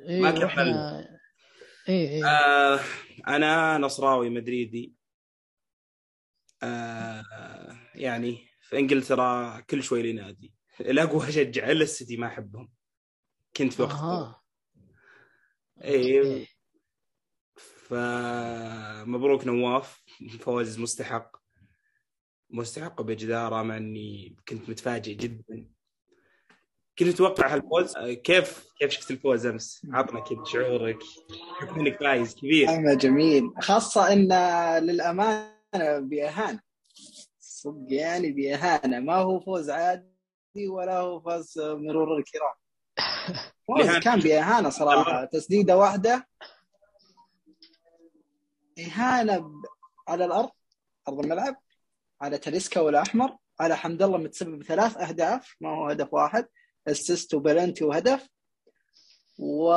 إيه 0.00 0.20
ما 0.20 0.30
كملنا. 0.30 1.08
إيه 1.88 2.08
إيه. 2.08 2.26
آه 2.26 2.80
أنا 3.28 3.78
نصراوي 3.78 4.30
مدريدي. 4.30 4.92
آه 6.62 7.24
يعني 7.94 8.38
في 8.60 8.78
إنجلترا 8.78 9.60
كل 9.60 9.82
شوي 9.82 10.02
لي 10.02 10.12
نادي. 10.12 10.52
الأقوى 10.80 11.28
أشجع 11.28 11.70
إلا 11.70 11.82
السيتي 11.82 12.16
ما 12.16 12.26
أحبهم. 12.26 12.68
كنت 13.56 13.72
في 13.72 13.82
وقت 13.82 13.92
أها. 13.92 14.42
إيه. 15.84 16.18
okay. 16.18 16.59
فمبروك 17.90 19.46
نواف. 19.46 20.02
فوز 20.40 20.78
مستحق. 20.78 21.36
مستحق 22.50 23.02
بجدارة 23.02 23.62
مع 23.62 23.76
إني 23.76 24.36
كنت 24.48 24.68
متفاجئ 24.70 25.14
جدا. 25.14 25.68
كنت 26.98 27.08
تتوقع 27.08 27.54
هالفوز. 27.54 27.94
كيف 27.98 28.66
كيف 28.78 28.90
شفت 28.90 29.10
الفوز 29.10 29.46
أمس؟ 29.46 29.86
عطنا 29.92 30.20
كذا 30.20 30.44
شعورك. 30.44 30.98
انك 31.76 31.98
فايز 32.00 32.34
كبير. 32.34 32.94
جميل. 32.94 33.50
خاصة 33.60 34.12
أن 34.12 34.28
للأمانة 34.84 35.50
بإهانة 35.98 36.60
صدق 37.40 37.86
يعني 37.92 38.32
بإهانة 38.32 39.00
ما 39.00 39.14
هو 39.14 39.40
فوز 39.40 39.70
عادي 39.70 40.68
ولا 40.68 40.98
هو 40.98 41.20
فوز 41.20 41.58
مرور 41.58 42.18
الكرام 42.18 42.54
فوز. 43.68 43.98
كان 43.98 44.20
بإهانة 44.20 44.68
صراحة. 44.70 45.24
تسديدة 45.24 45.76
واحدة. 45.76 46.26
إهانة 48.86 49.38
ب- 49.38 49.62
على 50.08 50.24
الأرض 50.24 50.50
أرض 51.08 51.18
الملعب 51.20 51.56
على 52.20 52.38
تاليسكا 52.38 52.80
والأحمر 52.80 53.36
على 53.60 53.76
حمد 53.76 54.02
الله 54.02 54.18
متسبب 54.18 54.58
بثلاث 54.58 54.96
أهداف 54.96 55.56
ما 55.60 55.68
هو 55.70 55.88
هدف 55.88 56.14
واحد 56.14 56.46
أسيست 56.88 57.34
وبلنتي 57.34 57.84
وهدف 57.84 58.28
و 59.38 59.72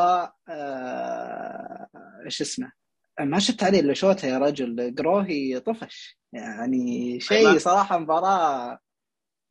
آه، 0.50 1.88
إيش 2.26 2.42
اسمه؟ 2.42 2.72
ما 3.20 3.40
شفت 3.40 3.64
عليه 3.64 3.80
إلا 3.80 3.94
شوته 3.94 4.28
يا 4.28 4.38
رجل 4.38 4.96
قروهي 4.98 5.60
طفش. 5.60 6.20
يعني 6.34 7.20
شيء 7.20 7.52
ما- 7.54 7.58
صراحة 7.60 7.98
مباراة 7.98 8.80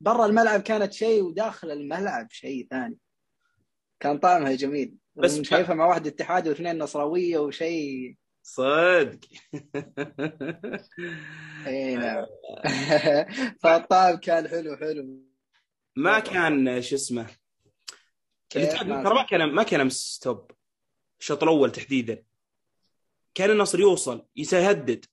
برا 0.01 0.27
الملعب 0.27 0.61
كانت 0.61 0.93
شيء 0.93 1.23
وداخل 1.23 1.71
الملعب 1.71 2.27
شيء 2.31 2.67
ثاني. 2.71 2.99
كان 4.01 4.19
طعمها 4.19 4.53
جميل. 4.53 4.95
بس 5.17 5.41
شايفها 5.41 5.75
مع 5.75 5.87
واحد 5.87 6.07
اتحادي 6.07 6.49
واثنين 6.49 6.79
نصراوية 6.79 7.39
وشيء 7.39 8.17
صدق. 8.43 9.21
إي 11.67 11.97
نعم. 12.03 12.27
فالطعم 13.63 14.17
كان 14.17 14.49
حلو 14.49 14.77
حلو. 14.77 15.23
ما 15.97 16.19
كان 16.19 16.83
شو 16.83 16.95
اسمه 16.97 17.27
ما 18.57 19.03
ترى 19.03 19.15
ما 19.15 19.27
كان 19.31 19.55
ما 19.55 19.63
كان 19.63 19.81
امس 19.81 20.19
توب 20.19 20.51
الشوط 21.21 21.43
الأول 21.43 21.73
تحديدا. 21.73 22.25
كان 23.35 23.51
النصر 23.51 23.81
يوصل 23.81 24.27
يهدد 24.37 25.05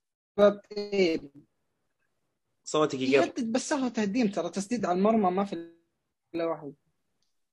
صوتك 2.64 3.00
يقطع 3.00 3.26
يهدد 3.26 3.52
بس 3.52 3.74
هو 3.74 3.88
تهديم 3.88 4.28
ترى. 4.28 4.50
تسديد 4.50 4.86
على 4.86 4.98
المرمى 4.98 5.32
ما 5.32 5.46
في 5.46 5.74
إلا 6.36 6.46
واحد. 6.46 6.74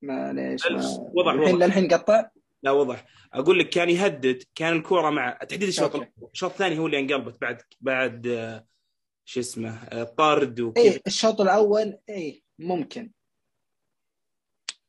معليش 0.02 0.66
ما... 0.70 1.10
وضح 1.14 1.32
الحين 1.32 1.58
للحين 1.58 1.88
قطع. 1.88 2.30
لا 2.66 2.72
وضح 2.72 3.06
أقول 3.32 3.58
لك 3.58 3.68
كان 3.68 3.90
يهدد 3.90 4.42
كان 4.54 4.76
الكورة 4.76 5.10
مع 5.10 5.32
تحديد 5.32 5.68
الشوط. 5.68 6.08
الشوط 6.32 6.50
الثاني 6.50 6.78
هو 6.78 6.86
اللي 6.86 6.98
انقلبت 6.98 7.40
بعد 7.40 7.62
بعد 7.80 8.26
آه، 8.26 8.66
شو 9.24 9.40
اسمه 9.40 9.84
آه، 9.84 10.02
طرد 10.02 10.60
وكذا. 10.60 10.84
إيه 10.84 11.00
الشوط 11.06 11.40
الأول 11.40 11.98
إيه 12.08 12.42
ممكن. 12.58 13.12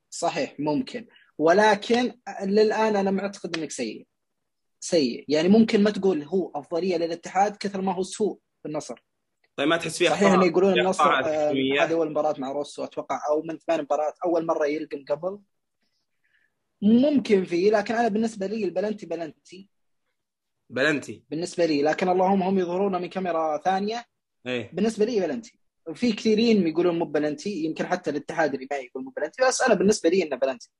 صحيح 0.09 0.59
ممكن. 0.59 1.07
ولكن 1.37 2.13
للآن 2.43 2.95
أنا 2.95 3.11
معتقد 3.11 3.57
إنك 3.57 3.71
سيء. 3.71 4.07
سيء. 4.79 5.25
يعني 5.27 5.49
ممكن 5.49 5.83
ما 5.83 5.91
تقول 5.91 6.23
هو 6.23 6.51
أفضلية 6.55 6.97
للاتحاد 6.97 7.57
كثر 7.57 7.81
ما 7.81 7.93
هو 7.93 8.03
سوء 8.03 8.39
في 8.61 8.67
النصر. 8.67 9.03
طيب 9.55 9.67
ما 9.67 9.77
تحس 9.77 9.97
فيها 9.97 10.11
صحيح 10.11 10.31
انه 10.31 10.45
يقولون 10.45 10.79
النصر 10.79 11.03
آه،؟ 11.03 11.51
هذه 11.51 11.93
أول 11.93 12.09
مباراة 12.09 12.35
مع 12.37 12.51
روسو 12.51 12.83
أتوقع 12.83 13.19
أو 13.29 13.41
من 13.41 13.57
ثمان 13.57 13.81
مباريات 13.81 14.19
أول 14.25 14.45
مرة 14.45 14.65
يلقم 14.65 15.05
قبل 15.09 15.39
ممكن 16.81 17.43
فيه 17.43 17.71
لكن 17.71 17.95
أنا 17.95 18.07
بالنسبة 18.07 18.47
لي 18.47 18.63
البلنتي 18.63 19.05
بلنتي. 19.05 19.69
بلنتي. 20.69 21.23
بالنسبة 21.29 21.65
لي 21.65 21.81
لكن 21.81 22.09
اللهم 22.09 22.43
هم 22.43 22.59
يظهرون 22.59 23.01
من 23.01 23.09
كاميرا 23.09 23.57
ثانية. 23.57 24.05
إيه. 24.47 24.71
بالنسبة 24.73 25.05
لي 25.05 25.19
بلنتي. 25.19 25.59
في 25.93 26.11
كثيرين 26.11 26.67
يقولون 26.67 26.99
مو 26.99 27.05
بلنتي 27.05 27.63
يمكن 27.63 27.87
حتى 27.87 28.09
الاتحاد 28.09 28.53
اللي 28.53 28.67
معي 28.71 28.85
يقول 28.85 29.03
مو 29.03 29.09
بلنتي 29.09 29.47
بس 29.47 29.61
أنا 29.61 29.73
بالنسبة 29.73 30.09
لي 30.09 30.23
إنه 30.23 30.35
بلنتي. 30.35 30.71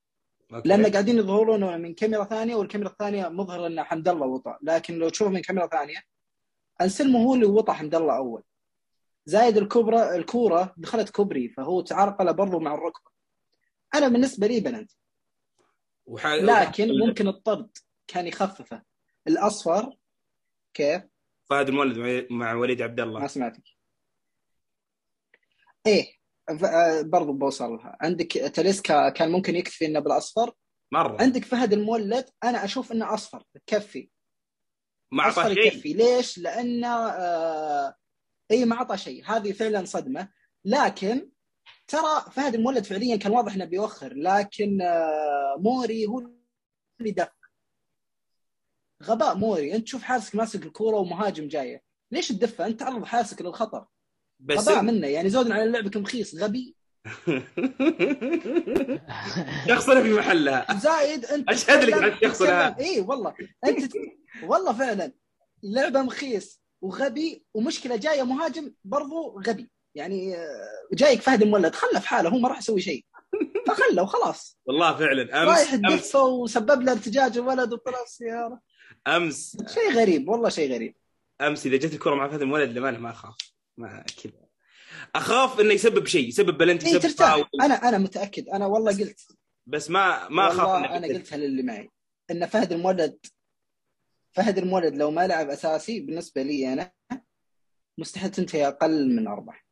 okay. 0.54 0.70
لأن 0.70 0.92
قاعدين 0.92 1.18
يظهرون 1.18 1.82
من 1.82 1.94
كاميرا 1.94 2.24
ثانية 2.24 2.56
والكاميرا 2.56 2.90
الثانية 2.90 3.28
مظهر 3.28 3.68
ان 3.68 3.84
حمد 3.84 4.08
الله 4.08 4.28
وطى 4.28 4.58
لكن 4.62 5.00
لو 5.00 5.10
تشوف 5.10 5.28
من 5.28 5.42
كاميرا 5.42 5.68
ثانية 5.68 6.02
انسلمو 6.82 7.24
هو 7.24 7.36
اللي 7.36 7.46
وطى 7.46 7.74
حمد 7.74 7.96
الله 7.96 8.18
أول. 8.18 8.44
زايد 9.26 9.58
الكبرى 9.58 10.16
الكورة 10.16 10.74
دخلت 10.78 11.10
كوبري 11.10 11.50
فهو 11.50 11.82
تعرقل 11.82 12.34
برضو 12.34 12.60
مع 12.60 12.74
الركبة. 12.74 13.12
أنا 13.96 14.08
بالنسبة 14.08 14.48
لي 14.48 14.60
بلنتي. 14.60 14.98
وح... 16.08 16.26
لكن 16.28 17.00
ممكن 17.00 17.28
الطرد 17.28 17.78
كان 18.08 18.28
يخففه. 18.28 18.84
الأصفر 19.28 19.98
كيف؟ 20.74 21.02
فهد 21.50 21.70
المولد 21.70 22.28
مع- 22.32 22.54
وليد 22.54 22.82
عبد 22.82 23.02
ما 23.02 23.06
الله 23.08 23.28
سمعتك. 23.28 23.64
إيه 25.88 26.14
آه، 26.50 27.02
برضو 27.02 27.34
بوصل 27.34 27.70
لها. 27.72 27.98
عندك 28.02 28.32
تاليسكا 28.32 29.10
كان 29.10 29.32
ممكن 29.32 29.56
يكتفي 29.56 29.86
إنه 29.86 30.00
بالأصفر؟ 30.00 30.52
مرة. 30.92 31.22
عندك 31.22 31.46
فهد 31.46 31.74
المولد 31.74 32.30
أنا 32.44 32.66
أشوف 32.66 32.92
إنه 32.92 33.14
أصفر 33.14 33.44
تكفي 33.68 34.10
ما 35.12 35.28
أصفر 35.28 35.54
شيء. 35.54 35.68
يكفي. 35.68 35.94
ليش؟ 35.94 36.38
لأنه 36.38 37.10
آه 37.10 37.96
اي 38.52 38.66
ما 38.66 38.76
اعطى 38.76 38.98
شيء. 38.98 39.26
هذه 39.26 39.52
فعلا 39.52 39.86
صدمة. 39.86 40.30
لكن 40.66 41.30
ترى 41.88 42.26
فهد 42.32 42.56
المولد 42.56 42.84
فعليا 42.84 43.16
كان 43.16 43.32
واضح 43.32 43.54
إنه 43.56 43.66
بيوخر 43.66 44.14
لكن 44.14 44.82
آه 44.82 45.56
موري 45.60 46.06
هو 46.06 46.20
اللي 47.00 47.12
دف 47.12 47.30
غباء 49.04 49.36
موري 49.36 49.76
أنت 49.76 49.84
تشوف 49.84 50.04
حارسك 50.04 50.36
ماسك 50.36 50.66
الكورة 50.66 50.98
ومهاجم 50.98 51.48
جاية. 51.48 51.84
ليش 52.12 52.28
تدفع 52.28 52.66
أنت 52.66 52.80
تعرض 52.80 53.06
حارسك 53.06 53.42
للخطر. 53.42 53.86
بس 54.40 54.58
غباء 54.58 54.82
منه 54.84 55.08
يعني 55.08 55.30
زود 55.30 55.52
على 55.52 55.72
لعبك 55.72 55.98
مخيس 55.98 56.36
غبي. 56.36 56.76
شخصنا 59.70 60.02
في 60.04 60.14
محلها 60.14 60.80
زايد 60.80 61.26
أنت 61.26 61.50
أشهد 61.50 61.84
لك 61.84 61.94
هذا. 61.94 62.10
تتكلم- 62.10 62.76
اي 62.80 63.00
والله. 63.00 63.34
أنت 63.66 63.94
والله 64.44 64.74
فعلا. 64.74 65.12
لعبه 65.64 66.02
مخيس 66.02 66.62
وغبي 66.82 67.46
ومشكلة 67.54 67.96
جاية 67.96 68.24
مهاجم 68.24 68.74
برضو 68.84 69.40
غبي. 69.48 69.72
يعني 69.98 70.38
جايك 70.94 71.22
فهد 71.22 71.42
المولد 71.42 71.76
خله 71.76 72.00
في 72.00 72.08
حاله 72.08 72.30
هو 72.30 72.38
ما 72.38 72.50
راح 72.50 72.58
يسوي 72.58 72.82
شيء. 72.82 73.06
فخله 73.68 74.04
وخلاص. 74.04 74.60
والله 74.66 74.98
فعلا 74.98 75.44
رايح 75.44 75.74
أمس. 75.74 75.74
امس 75.74 75.74
الدفه 75.74 76.24
وسبب 76.24 76.82
له 76.82 76.92
ارتجاج 76.92 77.38
الولد 77.38 77.74
وطلع 77.74 78.02
السياره 78.04 78.62
أمس. 79.08 79.58
شيء 79.74 79.92
غريب 79.92 80.30
والله 80.30 80.50
شيء 80.50 80.74
غريب. 80.74 80.96
أمس 81.42 81.66
إذا 81.66 81.78
جت 81.78 81.94
الكرة 81.94 82.16
مع 82.16 82.30
فهد 82.30 82.42
المولد 82.42 82.78
لما 82.78 82.92
ما 82.92 83.10
أخاف. 83.10 83.36
ما 83.78 84.06
كذا 84.24 84.34
أخاف 85.16 85.60
إنه 85.60 85.74
يسبب 85.74 86.06
شيء 86.06 86.28
يسبب 86.28 86.58
بلنتي 86.58 86.86
اي 86.86 86.92
يسبب 86.92 87.02
ترتاح. 87.02 87.50
أنا 87.62 87.74
أنا 87.74 87.98
متأكد. 87.98 88.50
أنا 88.50 88.66
والله 88.66 88.92
قلت. 88.92 89.22
بس 89.68 89.90
ما 89.90 90.30
ما 90.30 90.48
أخاف 90.48 90.70
أنا. 90.70 91.08
قلتها 91.08 91.38
للي 91.38 91.64
معي 91.64 91.92
إن 92.32 92.46
فهد 92.46 92.72
المولد 92.72 93.18
فهد 94.32 94.58
المولد 94.58 94.96
لو 94.96 95.12
ما 95.12 95.28
لعب 95.28 95.50
أساسي 95.50 96.00
بالنسبة 96.00 96.42
لي 96.42 96.74
أنا 96.74 96.92
مستحيل 97.98 98.32
تنتهي 98.32 98.68
أقل 98.68 99.16
من 99.16 99.28
أربعة. 99.28 99.67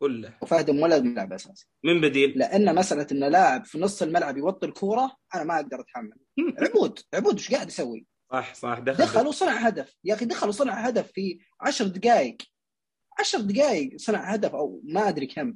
قل 0.00 0.22
له 0.22 0.34
وفهد 0.42 0.70
المولد 0.70 1.04
ما 1.04 1.14
لعب 1.14 1.32
أساسي. 1.32 1.66
من 1.84 2.00
بديل؟ 2.00 2.38
لأن 2.38 2.74
مسألة 2.74 3.06
إن 3.12 3.24
لاعب 3.24 3.64
في 3.64 3.78
نص 3.78 4.02
الملعب 4.02 4.36
يوطي 4.36 4.66
الكورة 4.66 5.16
أنا 5.34 5.44
ما 5.44 5.56
أقدر 5.56 5.80
أتحمل. 5.80 6.16
عبود 6.58 6.98
عبود 7.14 7.34
إيش 7.34 7.54
قاعد 7.54 7.68
يسوي؟ 7.68 8.06
صح 8.32 8.54
صح 8.54 8.78
دخل 8.78 9.04
دخل 9.04 9.26
وصنع 9.26 9.52
هدف. 9.52 9.96
يا 10.04 10.14
أخي 10.14 10.24
دخل 10.24 10.48
وصنع 10.48 10.72
هدف 10.72 11.12
في 11.12 11.38
عشر 11.60 11.86
دقائق 11.86 12.36
عشر 13.20 13.40
دقائق 13.40 13.96
صنع 13.96 14.32
هدف 14.32 14.54
أو 14.54 14.80
ما 14.84 15.08
أدري 15.08 15.26
كم. 15.26 15.54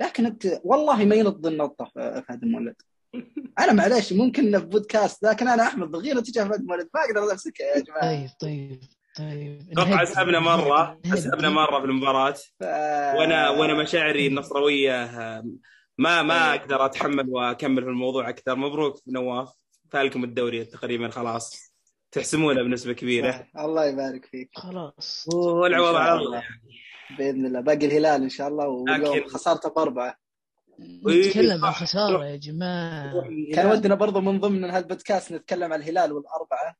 لكن 0.00 0.26
أنت 0.26 0.60
والله 0.64 1.04
ما 1.04 1.14
ينض 1.14 1.46
النطة 1.46 1.84
فهد 1.94 2.42
المولد 2.42 2.74
أنا 3.60 3.72
معليش 3.72 4.12
ممكن 4.12 4.58
في 4.58 4.64
بودكاست 4.66 5.22
لكن 5.22 5.48
أنا 5.48 5.62
أحمد 5.62 5.88
ضغيره 5.90 6.20
تجاه 6.20 6.44
فهد 6.44 6.60
المولد 6.60 6.88
ما 6.94 7.00
أقدر 7.00 7.32
امسكها 7.32 7.66
يا 7.66 7.80
جماعة. 7.80 8.00
طيب 8.00 8.30
طيب. 8.40 8.80
طيب 9.20 9.66
أتوقع 9.72 10.02
اسهبنا 10.02 10.38
مرة. 10.38 11.00
اسهبنا 11.06 11.48
مرة 11.48 11.80
في 11.80 11.84
المباراة. 11.84 12.32
ف... 12.32 12.62
وأنا 13.18 13.50
وأنا 13.50 13.74
مشاعري 13.74 14.26
النصراويه 14.26 15.04
آه، 15.04 15.44
ما 15.98 16.22
ما 16.22 16.52
إيه. 16.52 16.60
أقدر 16.60 16.84
أتحمل 16.86 17.28
وأكمل 17.28 17.82
في 17.82 17.88
الموضوع 17.88 18.28
أكثر. 18.28 18.56
مبروك 18.56 19.02
نواف 19.08 19.48
فالكم 19.90 20.24
الدوري 20.24 20.64
تقريبا 20.64 21.08
خلاص. 21.08 21.74
تحسمونه 22.12 22.62
بنسبة 22.62 22.92
كبيرة. 22.92 23.46
الله 23.58 23.84
يبارك 23.84 24.24
فيك. 24.24 24.50
خلاص. 24.54 25.28
والعوض 25.34 25.94
على 25.94 26.20
الله. 26.20 26.42
بإذن 27.18 27.46
الله. 27.46 27.60
باقي 27.60 27.86
الهلال 27.86 28.22
إن 28.22 28.28
شاء 28.28 28.48
الله 28.48 28.68
واليوم 28.68 29.28
خسارته 29.28 29.70
بأربعة. 29.70 30.14
نتكلم 31.06 31.64
عن 31.64 31.72
خسارة 31.72 32.24
يا 32.24 32.36
جماعة. 32.36 33.12
كان 33.54 33.66
ودنا 33.66 33.94
برضو 33.94 34.20
من 34.20 34.40
ضمن 34.40 34.64
هالبودكاست 34.64 35.32
نتكلم 35.32 35.72
عن 35.72 35.80
الهلال 35.80 36.12
والأربعة. 36.12 36.76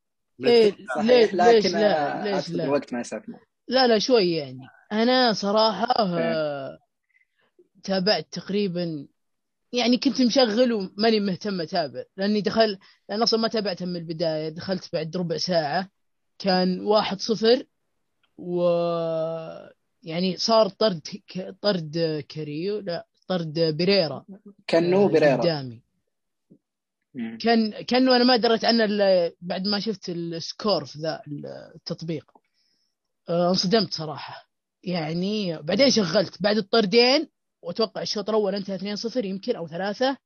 إيه 0.49 0.75
صحيح 0.95 1.33
ليش 1.33 1.65
لا 1.73 2.23
ليش 2.23 2.49
لا. 2.49 2.63
الوقت 2.63 2.93
ما 2.93 2.99
يسعفنا 2.99 3.39
لا 3.67 3.87
لا 3.87 3.99
شوي 3.99 4.31
يعني. 4.31 4.67
أنا 4.91 5.33
صراحة 5.33 5.93
آه، 5.99 6.79
تابعت 7.83 8.27
تقريبا 8.31 9.07
يعني 9.73 9.97
كنت 9.97 10.21
مشغل 10.21 10.73
وماني 10.73 11.19
مهتم 11.19 11.61
أتابع 11.61 12.03
لأني 12.17 12.41
دخل 12.41 12.77
لأن 13.09 13.21
أصلا 13.21 13.39
ما 13.39 13.47
تابعتها 13.47 13.85
من 13.85 13.95
البداية 13.95 14.49
دخلت 14.49 14.89
بعد 14.93 15.17
ربع 15.17 15.37
ساعة 15.37 15.89
كان 16.39 16.79
واحد 16.81 17.19
صفر 17.19 17.63
و 18.37 18.61
يعني 20.03 20.37
صار 20.37 20.69
طرد 20.69 21.01
ك- 21.27 21.55
طرد 21.61 22.23
كريو 22.31 22.79
لا 22.79 23.07
طرد 23.27 23.59
بيريرا 23.59 24.25
كانو 24.67 25.05
آه، 25.05 25.07
بريرا. 25.07 25.35
قدامي. 25.35 25.81
كان 27.41 27.71
كأنه 27.81 28.15
أنا 28.15 28.23
ما 28.23 28.35
دريت 28.37 28.65
عنه 28.65 28.83
الا 28.83 29.33
بعد 29.41 29.67
ما 29.67 29.79
شفت 29.79 30.09
ال 30.09 30.22
score 30.22 30.85
في 30.85 30.99
ذا 30.99 31.21
التطبيق 31.75 32.31
آه، 33.29 33.49
انصدمت 33.49 33.93
صراحة 33.93 34.49
يعني 34.83 35.57
بعدين 35.61 35.89
شغلت 35.89 36.41
بعد 36.41 36.57
الطردين 36.57 37.29
وأتوقع 37.61 38.01
الشوط 38.01 38.29
الأول 38.29 38.55
انتهى 38.55 38.95
2-0 38.97 39.25
يمكن 39.25 39.55
أو 39.55 39.67
ثلاثة 39.67 40.17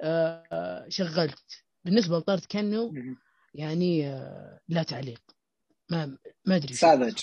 آه، 0.00 0.86
شغلت 0.88 1.64
بالنسبة 1.84 2.18
لطرد 2.18 2.44
كانو 2.44 2.90
مم. 2.90 3.16
يعني 3.54 4.06
آه، 4.08 4.60
لا 4.68 4.82
تعليق 4.82 5.22
ما 5.90 6.18
ما 6.44 6.56
أدري. 6.56 6.74
ساذج 6.74 7.18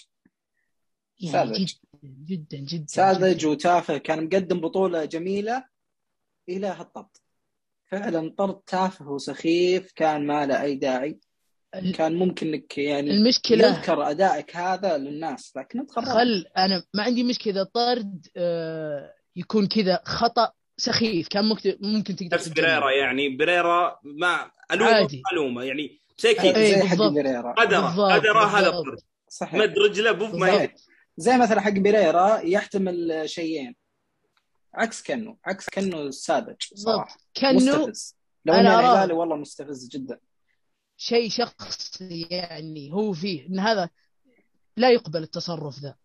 يعني 1.19 1.31
ساذج. 1.33 1.75
جدا 2.03 2.15
جدا 2.25 2.57
جدا 2.57 2.85
ساذج. 2.87 3.45
وتافه 3.45 3.97
كان 3.97 4.25
مقدم 4.25 4.59
بطولة 4.61 5.05
جميلة 5.05 5.65
إلى 6.49 6.67
هالطرد 6.67 7.07
فعلا 7.91 8.33
طرد 8.37 8.59
تافه 8.67 9.09
وسخيف 9.09 9.91
كان 9.95 10.27
ما 10.27 10.45
له 10.45 10.61
أي 10.61 10.75
داعي. 10.75 11.19
كان 11.95 12.15
ممكن 12.15 12.47
إنك 12.47 12.77
يعني 12.77 13.11
المشكلة 13.11 13.67
يذكر 13.67 14.09
أدائك 14.09 14.55
هذا 14.55 14.97
للناس 14.97 15.53
لكن 15.57 15.79
أنت 15.79 15.91
خل 15.91 16.45
أنا 16.57 16.83
ما 16.93 17.03
عندي 17.03 17.23
مشكلة 17.23 17.63
طرد 17.63 18.27
آه، 18.37 19.13
يكون 19.35 19.67
كذا 19.67 20.01
خطأ 20.05 20.51
سخيف. 20.77 21.27
كان 21.27 21.45
ممكن 21.45 21.77
ممكن 21.81 22.15
تقدر 22.15 22.35
نفس. 22.35 22.47
بريرا 22.47 22.91
يعني. 22.91 23.37
بريرا 23.37 23.99
ما 24.03 24.51
الومه 24.71 24.91
عادي. 24.91 25.21
ألومه. 25.33 25.63
يعني 25.63 26.01
شيء 26.17 26.41
إيه، 26.41 26.75
زي 26.75 26.87
حق. 26.87 27.07
بيريرا 27.07 27.51
قدره. 27.51 28.15
قدره 28.15 28.45
هذا 28.45 28.83
صحيح. 29.29 29.53
مد 29.59 29.79
رجله 29.79 30.11
بوف 30.11 30.33
ما 30.35 30.69
زي 31.17 31.37
مثلا 31.37 31.61
حق 31.61 31.71
بيريرا 31.71 32.39
يحتمل 32.43 33.23
شيئين. 33.29 33.75
عكس 34.73 35.03
كنو 35.03 35.37
عكس 35.45 35.69
كنو 35.69 36.01
الساذج 36.01 36.55
صراحة. 36.73 37.17
كانه 37.33 37.55
مستفز. 37.55 38.15
لو 38.45 38.53
أنا. 38.53 38.79
الهلالي 38.79 39.13
والله 39.13 39.35
مستفز 39.35 39.87
جدا. 39.87 40.19
شيء 40.97 41.29
شخصي 41.29 42.27
يعني 42.31 42.93
هو 42.93 43.13
فيه 43.13 43.47
إن 43.47 43.59
هذا 43.59 43.89
لا 44.77 44.91
يقبل 44.91 45.23
التصرف 45.23 45.79
ذا. 45.79 45.95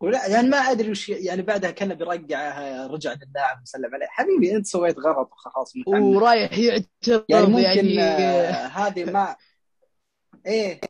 ولا 0.00 0.26
يعني 0.26 0.48
ما 0.48 0.56
أدري 0.56 0.90
وش 0.90 1.08
يعني 1.08 1.42
بعدها 1.42 1.70
كان 1.70 1.94
بيرجع 1.94 2.86
رجع 2.86 3.12
للاعب 3.12 3.62
وسلم 3.62 3.94
عليه. 3.94 4.06
حبيبي 4.06 4.56
أنت 4.56 4.66
سويت 4.66 4.98
غلط 4.98 5.32
وخلاص. 5.32 5.72
ورايح 5.86 6.58
يعترض 6.58 7.24
يعني 7.28 7.46
ممكن 7.46 7.62
يعني 7.62 8.02
آه، 8.02 8.66
هذه 8.66 9.04
ما 9.04 9.36
إيه 10.46 10.80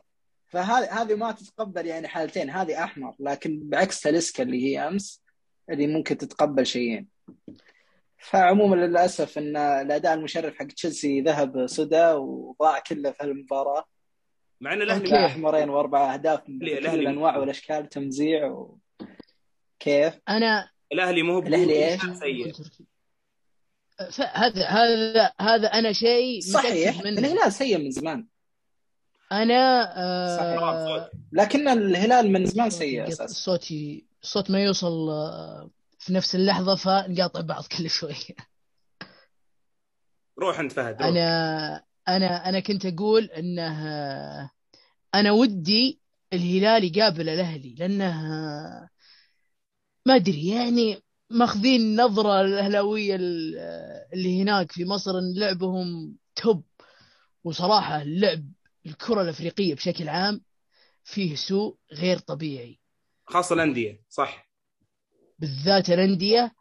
فهذه 0.47 1.01
هذه 1.01 1.15
ما 1.15 1.31
تتقبل 1.31 1.85
يعني 1.85 2.07
حالتين. 2.07 2.49
هذه 2.49 2.83
أحمر 2.83 3.15
لكن 3.19 3.69
بعكس 3.69 4.01
تاليسكا 4.01 4.43
اللي 4.43 4.65
هي 4.65 4.87
أمس 4.87 5.24
اللي 5.69 5.87
ممكن 5.87 6.17
تتقبل 6.17 6.65
شيئين 6.65 7.07
فعموما 8.17 8.75
للأسف 8.75 9.37
إن 9.37 9.57
الأداء 9.57 10.13
المشرف 10.13 10.55
حق 10.55 10.65
تشيلسي 10.67 11.21
ذهب 11.21 11.67
سدى 11.67 12.05
وضاع 12.11 12.79
كله 12.79 13.11
في 13.11 13.23
المباراة 13.23 13.85
مع 14.61 14.73
إن 14.73 14.81
الأهلي. 14.81 15.25
أحمرين 15.25 15.69
واربع 15.69 16.13
أهداف 16.13 16.49
من 16.49 16.59
كل 16.59 16.87
الأنواع 16.87 17.37
والأشكال 17.37 17.89
تمزيع 17.89 18.45
و... 18.47 18.77
كيف؟ 19.79 20.13
أنا 20.29 20.69
الأهلي 20.91 21.21
مو 21.23 21.33
هو 21.33 21.39
الأهلي 21.39 21.91
إيش؟ 21.91 22.01
سيء 22.01 22.53
هذا 24.33 24.65
هذا 24.67 25.31
هذا 25.41 25.67
أنا 25.67 25.93
شيء 25.93 26.41
صحيح 26.41 26.99
الهلال 26.99 27.53
سيء 27.53 27.77
من 27.77 27.91
زمان 27.91 28.25
أنا. 29.31 29.93
آه 29.97 31.11
لكن 31.31 31.67
الهلال 31.67 32.31
من 32.31 32.45
زمان 32.45 32.69
سيء 32.69 33.07
أساسا 33.07 33.23
الصوت 33.25 33.71
ي- 33.71 34.05
الصوت 34.25 34.51
ما 34.51 34.63
يوصل 34.63 35.09
آه، 35.09 35.69
في 35.99 36.13
نفس 36.13 36.35
اللحظة 36.35 36.75
فنقاطع 36.75 37.41
بعض 37.41 37.63
كل 37.77 37.89
شوية 37.89 38.35
روح 40.39 40.59
انت 40.59 40.71
فهد 40.71 41.01
روح. 41.01 41.09
أنا 41.09 41.83
أنا 42.07 42.49
أنا 42.49 42.59
كنت 42.59 42.85
أقول 42.85 43.23
إنه 43.25 44.51
أنا 45.15 45.31
ودي 45.31 46.01
الهلال 46.33 46.97
يقابل 46.97 47.29
الأهلي 47.29 47.75
لأنه 47.79 48.13
ما 50.05 50.15
أدري 50.15 50.47
يعني 50.47 51.03
ماخذين 51.29 52.01
نظرة 52.01 52.41
الأهلاوية 52.41 53.15
ال- 53.15 53.57
اللي 54.13 54.41
هناك 54.41 54.71
في 54.71 54.85
مصر 54.85 55.11
إن 55.19 55.33
لعبهم 55.39 56.17
توب. 56.35 56.63
وصراحة 57.43 58.01
اللعب 58.01 58.45
الكرة 58.85 59.21
الأفريقية 59.21 59.75
بشكل 59.75 60.09
عام 60.09 60.41
فيه 61.03 61.35
سوء 61.35 61.77
غير 61.93 62.17
طبيعي. 62.19 62.79
خاصة 63.27 63.55
الأندية 63.55 64.03
صح. 64.09 64.49
بالذات 65.39 65.89
الأندية 65.89 66.55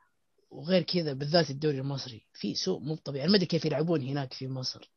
وغير 0.51 0.83
كذا 0.83 1.13
بالذات 1.13 1.51
الدوري 1.51 1.79
المصري. 1.79 2.27
في 2.33 2.55
سوء 2.55 2.81
مو 2.81 2.97
طبيعي. 2.97 3.29
ما 3.29 3.37
أدري 3.37 3.47
كيف 3.47 3.65
يلعبون 3.65 4.03
هناك 4.03 4.33
في 4.33 4.49
مصر. 4.49 4.93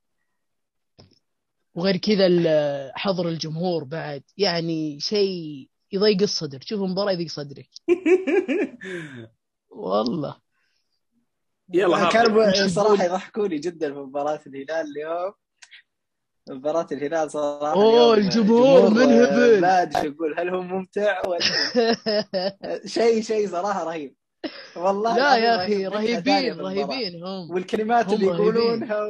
وغير 1.76 1.98
كذا 1.98 2.28
حضر 2.96 3.30
الجمهور 3.30 3.84
بعد. 3.84 4.24
يعني 4.38 5.00
شيء 5.00 5.70
يضيق 5.92 6.22
الصدر. 6.22 6.60
تشوف 6.60 6.82
المباراة 6.82 7.12
يضيق 7.12 7.28
صدرك 7.28 7.70
والله. 9.70 10.38
يلا. 11.74 12.10
كانوا 12.10 12.68
صراحة؟ 12.68 13.04
يضحكوني 13.04 13.58
جدا 13.58 13.94
في 13.94 14.00
مباراة 14.00 14.42
الهلال 14.48 14.86
اليوم. 14.98 15.34
مباراة 16.50 16.88
الهلال 16.92 17.32
صراحة 17.32 17.74
أوه، 17.74 18.14
اليوم 18.14 18.28
الجمهور 18.28 18.90
منهبل. 18.90 19.62
ما 19.62 19.82
ادري 19.82 20.08
أقول 20.10 20.40
هل 20.40 20.50
هو 20.50 20.62
ممتع 20.62 21.22
ولا 21.28 21.40
شيء؟ 22.98 23.22
شيء 23.22 23.48
صراحة 23.48 23.84
رهيب. 23.84 24.16
والله 24.76 25.16
لا 25.18 25.36
يا 25.38 25.64
أخي 25.64 25.88
رهيبين. 25.88 26.60
رهيبين 26.60 27.24
هم. 27.24 27.52
والكلمات 27.52 28.06
هم 28.08 28.14
اللي. 28.14 28.26
يقولونها 28.26 29.02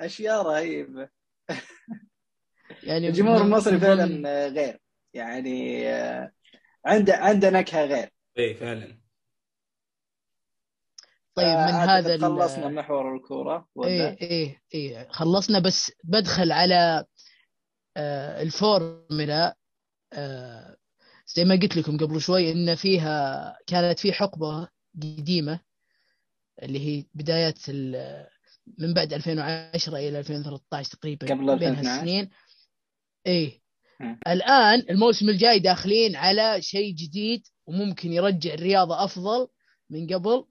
واشياء 0.00 0.42
رهيبة. 0.42 1.08
يعني 2.82 3.08
الجمهور 3.08 3.40
المصري 3.42 3.78
فعلا 3.78 4.48
غير. 4.48 4.80
يعني 5.14 5.88
آه، 5.88 6.32
عنده 6.86 7.16
عنده 7.16 7.50
نكهة 7.50 7.84
غير. 7.84 8.08
إيه 8.38 8.54
فعلا. 8.54 9.00
طيب 11.42 11.58
من 11.58 11.74
هذا 11.88 12.18
خلصنا 12.18 12.68
محور 12.68 13.16
الكورة 13.16 13.68
ولا؟ 13.74 13.90
إيه 13.90 14.16
إيه 14.22 14.62
إيه. 14.74 15.08
خلصنا 15.10 15.58
بس 15.58 15.92
بدخل 16.04 16.52
على 16.52 17.04
آه 17.96 18.42
الفورمولا 18.42 19.56
آه 20.12 20.76
زي 21.26 21.44
ما 21.44 21.54
قلت 21.54 21.76
لكم 21.76 21.96
قبل 21.98 22.20
شوي 22.20 22.52
إن 22.52 22.74
فيها 22.74 23.56
كانت 23.66 23.98
في 23.98 24.12
حقبة 24.12 24.68
قديمة 25.02 25.60
اللي 26.62 26.78
هي 26.98 27.04
بدايات 27.14 27.58
ال- 27.68 28.26
من 28.78 28.94
بعد 28.94 29.12
2010 29.12 29.96
إلى 29.96 30.18
2013 30.18 30.90
تقريبا 30.90 31.26
قبل 31.26 31.58
بينها 31.58 31.80
2012. 31.80 31.94
السنين. 31.94 32.30
إيه. 33.26 33.60
مم. 34.00 34.20
الآن 34.28 34.82
الموسم 34.90 35.28
الجاي 35.28 35.58
داخلين 35.58 36.16
على 36.16 36.62
شيء 36.62 36.94
جديد 36.94 37.46
وممكن 37.66 38.12
يرجع 38.12 38.54
الرياضة 38.54 39.04
أفضل 39.04 39.48
من 39.90 40.06
قبل. 40.06 40.44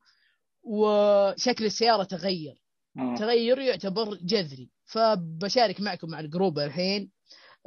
وشكل 0.69 1.65
السيارة 1.65 2.03
تغير. 2.03 2.61
آه. 2.97 3.15
تغير 3.15 3.59
يعتبر 3.59 4.15
جذري. 4.15 4.69
فبشارك 4.85 5.81
معكم 5.81 6.09
مع 6.09 6.19
ال 6.19 6.26
group 6.26 6.59
الحين 6.59 7.11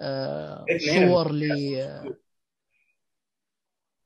آه 0.00 0.64
هنا 0.90 1.08
صور 1.08 1.32
لي 1.32 1.82
آه، 1.82 2.16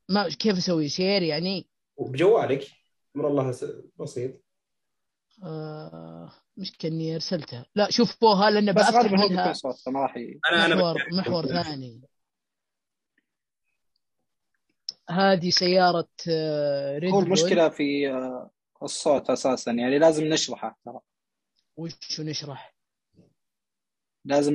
ما 0.08 0.28
كيف 0.28 0.56
أسوي 0.56 0.88
share 0.88 1.22
يعني؟ 1.22 1.68
بجوالك. 1.98 2.66
أمر 3.16 3.28
الله 3.28 3.54
بسيط. 4.00 4.42
آه 5.44 6.32
مش 6.56 6.76
كأني 6.78 7.14
أرسلتها. 7.14 7.66
لا 7.74 7.90
شوفوها 7.90 8.50
لأن 8.50 8.72
بس 8.72 8.82
بفتح 8.82 8.96
هو 8.96 9.28
منها 9.28 9.54
ما 9.88 10.00
راح 10.00 10.16
محور. 10.70 10.96
محور 11.12 11.46
ثاني. 11.46 12.02
هذه 15.10 15.50
سيارة 15.50 16.08
آه، 16.30 16.98
ريد 16.98 17.10
هو 17.10 17.18
بول 17.18 17.26
المشكلة 17.26 17.68
في 17.68 18.10
آه، 18.10 18.50
الصوت 18.82 19.30
أساسا 19.30 19.72
يعني 19.72 19.98
لازم 19.98 20.24
نشرحه 20.24 20.78
ترى. 20.84 21.00
وش 21.76 22.20
نشرح؟ 22.20 22.76
لازم 24.24 24.54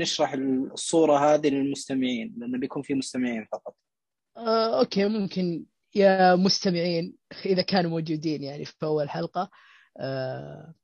نشرح 0.00 0.32
الصورة 0.72 1.18
هذه 1.18 1.48
للمستمعين 1.48 2.34
لأنه 2.38 2.58
بيكون 2.58 2.82
في 2.82 2.94
مستمعين 2.94 3.46
فقط. 3.52 3.76
آه، 4.36 4.80
okay 4.80 5.08
ممكن 5.08 5.64
يا 5.94 6.34
مستمعين 6.34 7.16
إذا 7.46 7.62
كانوا 7.62 7.90
موجودين 7.90 8.42
يعني 8.42 8.64
في 8.64 8.86
أول 8.86 9.10
حلقة. 9.10 9.50
آه، 10.00 10.74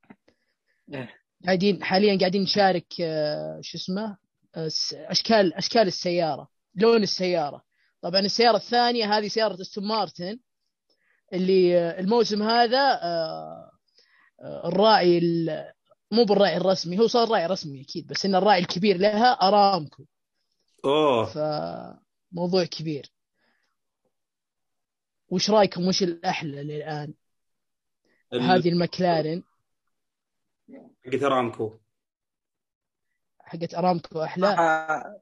إيه. 0.93 1.21
قاعدين 1.45 1.83
حاليا 1.83 2.19
قاعدين 2.19 2.41
نشارك 2.41 2.85
آه، 3.01 3.59
شو 3.61 3.77
اسمه؟ 3.77 4.17
آه، 4.55 4.69
أشكال 4.93 5.53
أشكال 5.53 5.87
السيارة 5.87 6.47
لون 6.75 7.03
السيارة. 7.03 7.63
طبعا 8.01 8.19
السيارة 8.19 8.57
الثانية 8.57 9.17
هذه 9.17 9.27
سيارة 9.27 9.61
أستون 9.61 9.87
مارتن. 9.87 10.39
اللي 11.33 11.77
آه، 11.79 11.99
الموسم 11.99 12.43
هذا 12.43 12.99
آه، 13.03 13.71
آه، 14.41 14.67
الراعي 14.67 15.17
ال- 15.17 15.73
مو 16.11 16.23
بالراعي 16.25 16.57
الرسمي 16.57 16.99
هو 16.99 17.07
صار 17.07 17.29
راعي 17.29 17.45
رسمي 17.45 17.81
أكيد 17.81 18.07
بس 18.07 18.25
إن 18.25 18.35
الراعي 18.35 18.59
الكبير 18.59 18.97
لها 18.97 19.31
أرامكو. 19.31 20.05
أوه. 20.85 21.25
فموضوع 21.25 22.65
كبير. 22.65 23.11
وش 25.29 25.49
رأيكم؟ 25.49 25.87
وش 25.87 26.03
الأحلى 26.03 26.63
للآن؟ 26.63 27.13
ال- 28.33 28.41
هذه 28.41 28.69
المكلارن 28.69 29.43
حقت 31.05 31.23
أرامكو. 31.23 31.79
حقت 33.39 33.73
أرامكو 33.73 34.23
أحلى؟ 34.23 34.47
صراحة 34.47 35.21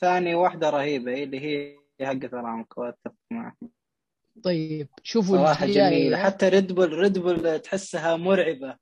ثاني 0.00 0.34
واحدة 0.34 0.70
رهيبة 0.70 1.12
هي 1.12 1.24
اللي 1.24 1.40
هي 1.40 1.76
حقت 2.06 2.34
أرامكو 2.34 2.84
أتفق 2.84 3.14
معك. 3.30 3.56
طيب 4.44 4.88
شوفوا 5.02 5.36
صراحة 5.36 5.64
الجاية. 5.64 5.90
جميلة. 5.90 6.22
حتى 6.24 6.48
Red 6.48 6.72
Bull 6.72 6.92
Red 6.92 7.18
Bull 7.18 7.58
تحسها 7.60 8.16
مرعبة. 8.16 8.76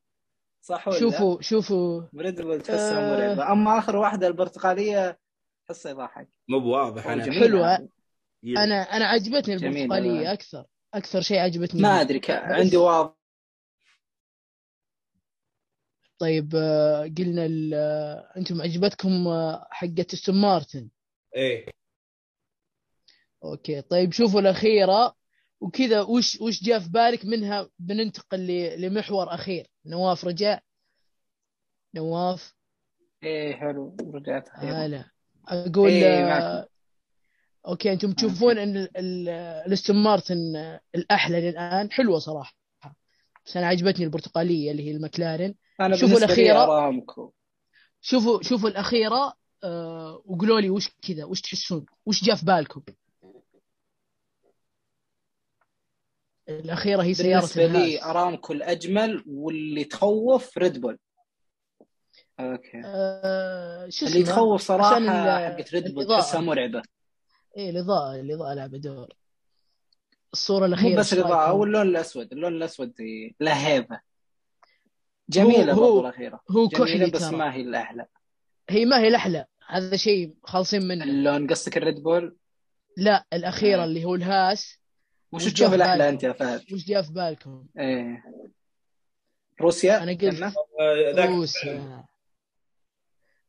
صح 0.61 0.89
ولا؟ 0.89 1.01
شوفوا 1.01 1.41
شوفوا. 1.41 2.03
Red 2.17 2.41
Bull 2.41 2.61
تحسها 2.61 2.99
آه. 2.99 3.17
مرعبة. 3.17 3.53
أما 3.53 3.79
آخر 3.79 3.97
واحدة 3.97 4.27
البرتقالية 4.27 5.19
تحسها 5.67 5.93
يضحك. 5.93 6.29
مو 6.49 6.61
بواضح. 6.61 7.07
أنا. 7.07 7.25
جيل. 7.25 8.59
أنا 8.59 8.83
أنا 8.83 9.05
عجبتني 9.05 9.57
جميلة. 9.57 9.83
البرتقالية 9.83 10.33
أكثر. 10.33 10.65
أكثر 10.95 11.21
شيء 11.21 11.39
عجبتني. 11.39 11.83
ما 11.83 12.01
أدري 12.01 12.21
ك... 12.21 12.31
عندي 12.31 12.77
واضح. 12.77 13.15
طيب 16.19 16.53
آه، 16.57 17.03
قلنا 17.19 17.47
ال- 17.47 17.75
آه، 17.75 18.33
أنتم 18.37 18.63
عجبتكم 18.63 19.29
آه، 19.29 19.69
حقه 19.71 20.07
Aston 20.13 20.41
Martin. 20.41 20.89
إيه. 21.37 21.67
okay. 23.45 23.81
طيب 23.83 24.13
شوفوا 24.13 24.41
الأخيرة. 24.41 25.18
وكذا 25.61 26.01
وش 26.03 26.41
وش 26.41 26.63
جاء 26.63 26.79
في 26.79 26.89
بالك 26.89 27.25
منها 27.25 27.69
بننتقل 27.79 28.47
لمحور 28.81 29.35
أخير؟ 29.35 29.67
نواف 29.87 30.25
رجع 30.25 30.61
نواف. 31.95 32.55
إيه 33.23 33.57
حلو 33.57 33.97
رجعت. 34.15 34.49
هلا 34.55 35.05
أقول 35.49 35.91
إيه، 35.91 36.37
آه،. 36.37 36.69
okay 37.67 37.93
أنتم 37.93 38.13
تشوفون 38.13 38.59
إن 38.59 38.77
ال- 38.77 38.97
ال- 38.97 39.29
ال 39.67 39.73
Aston 39.73 40.03
Martin 40.03 40.57
آه، 40.57 40.81
الأحلى 40.95 41.51
للآن. 41.51 41.91
حلوة 41.91 42.19
صراحة. 42.19 42.55
بس 43.47 43.57
أنا 43.57 43.67
عجبتني 43.67 44.05
البرتقالية 44.05 44.71
اللي 44.71 44.87
هي 44.87 44.91
المكلارن 44.91 45.55
أنا 45.81 45.97
شوفوا. 45.97 46.27
أرامكو. 46.51 47.33
شوفوا 48.01 48.43
شوفوا 48.43 48.69
الأخيرة 48.69 49.33
آه 49.65 50.23
وقولوا 50.25 50.61
لي 50.61 50.71
وش 50.71 50.89
كذا 51.09 51.25
وش 51.25 51.41
تحسون؟ 51.41 51.87
وش 52.07 52.25
جاء 52.25 52.37
في 52.37 52.45
بالكم؟ 52.45 52.83
الأخيرة 56.49 57.03
هي 57.03 57.15
سيارة 57.15 57.41
بالنسبة 57.41 57.67
لي 57.67 58.03
أرامكو 58.05 58.53
الأجمل 58.53 59.25
واللي 59.27 59.85
تخوف 59.85 60.59
Red 60.59 60.81
Bull 60.81 60.99
okay. 62.41 62.83
شو 63.91 64.07
اللي 64.07 64.23
تخوف 64.23 64.73
ال- 64.73 65.11
حقت 65.11 65.75
Red 65.75 65.95
Bull. 65.95 66.07
تحسها 66.09 66.41
مرعبة. 66.41 66.83
إيه 67.57 67.71
الإضاءة 67.71 68.21
الإضاءة 68.21 68.55
لعبه 68.55 68.79
دور. 68.79 69.09
الصورة 70.33 70.59
مو 70.61 70.67
الأخيرة 70.67 70.99
بس 70.99 71.13
إيش 71.13 71.21
الإضاءة 71.21 71.39
رأيكم؟ 71.45 71.59
واللون 71.61 71.89
الأسود 71.89 72.33
اللون 72.33 72.53
الأسود 72.57 72.95
له 73.41 73.53
هيبة. 73.53 74.01
جميلة 75.29 75.73
هو- 75.73 75.81
برضو 75.81 76.01
الأخيرة. 76.01 76.41
هو 76.51 76.69
كحلي 76.69 77.11
بس 77.11 77.23
ما 77.23 77.55
هي 77.55 77.61
الأحلى. 77.61 78.07
هي 78.71 78.85
ما 78.85 78.99
هي 79.01 79.09
الأحلى. 79.09 79.45
هذا 79.69 79.97
شيء 79.97 80.35
خالصين 80.43 80.89
منه. 80.89 81.05
اللون 81.05 81.47
قصدك 81.51 81.77
ال 81.77 81.83
Red 81.83 82.03
Bull 82.03 82.37
لا 82.97 83.27
الأخيرة 83.33 83.83
آه. 83.83 83.85
اللي 83.85 84.05
هو 84.05 84.15
ال 84.15 84.26
Haas. 84.26 84.79
وش 85.33 85.45
تشوف 85.53 85.75
الأحلى؟ 85.75 86.09
أنت 86.09 86.23
يا 86.23 86.33
فهد؟ 86.33 86.73
وش 86.73 86.85
جاء 86.85 87.03
في 87.03 87.13
بالكم؟ 87.13 87.67
إيه. 87.79 88.23
روسيا؟ 89.61 90.03
أنا 90.03 90.13
قلت- 90.13 90.53
روسيا. 91.19 92.05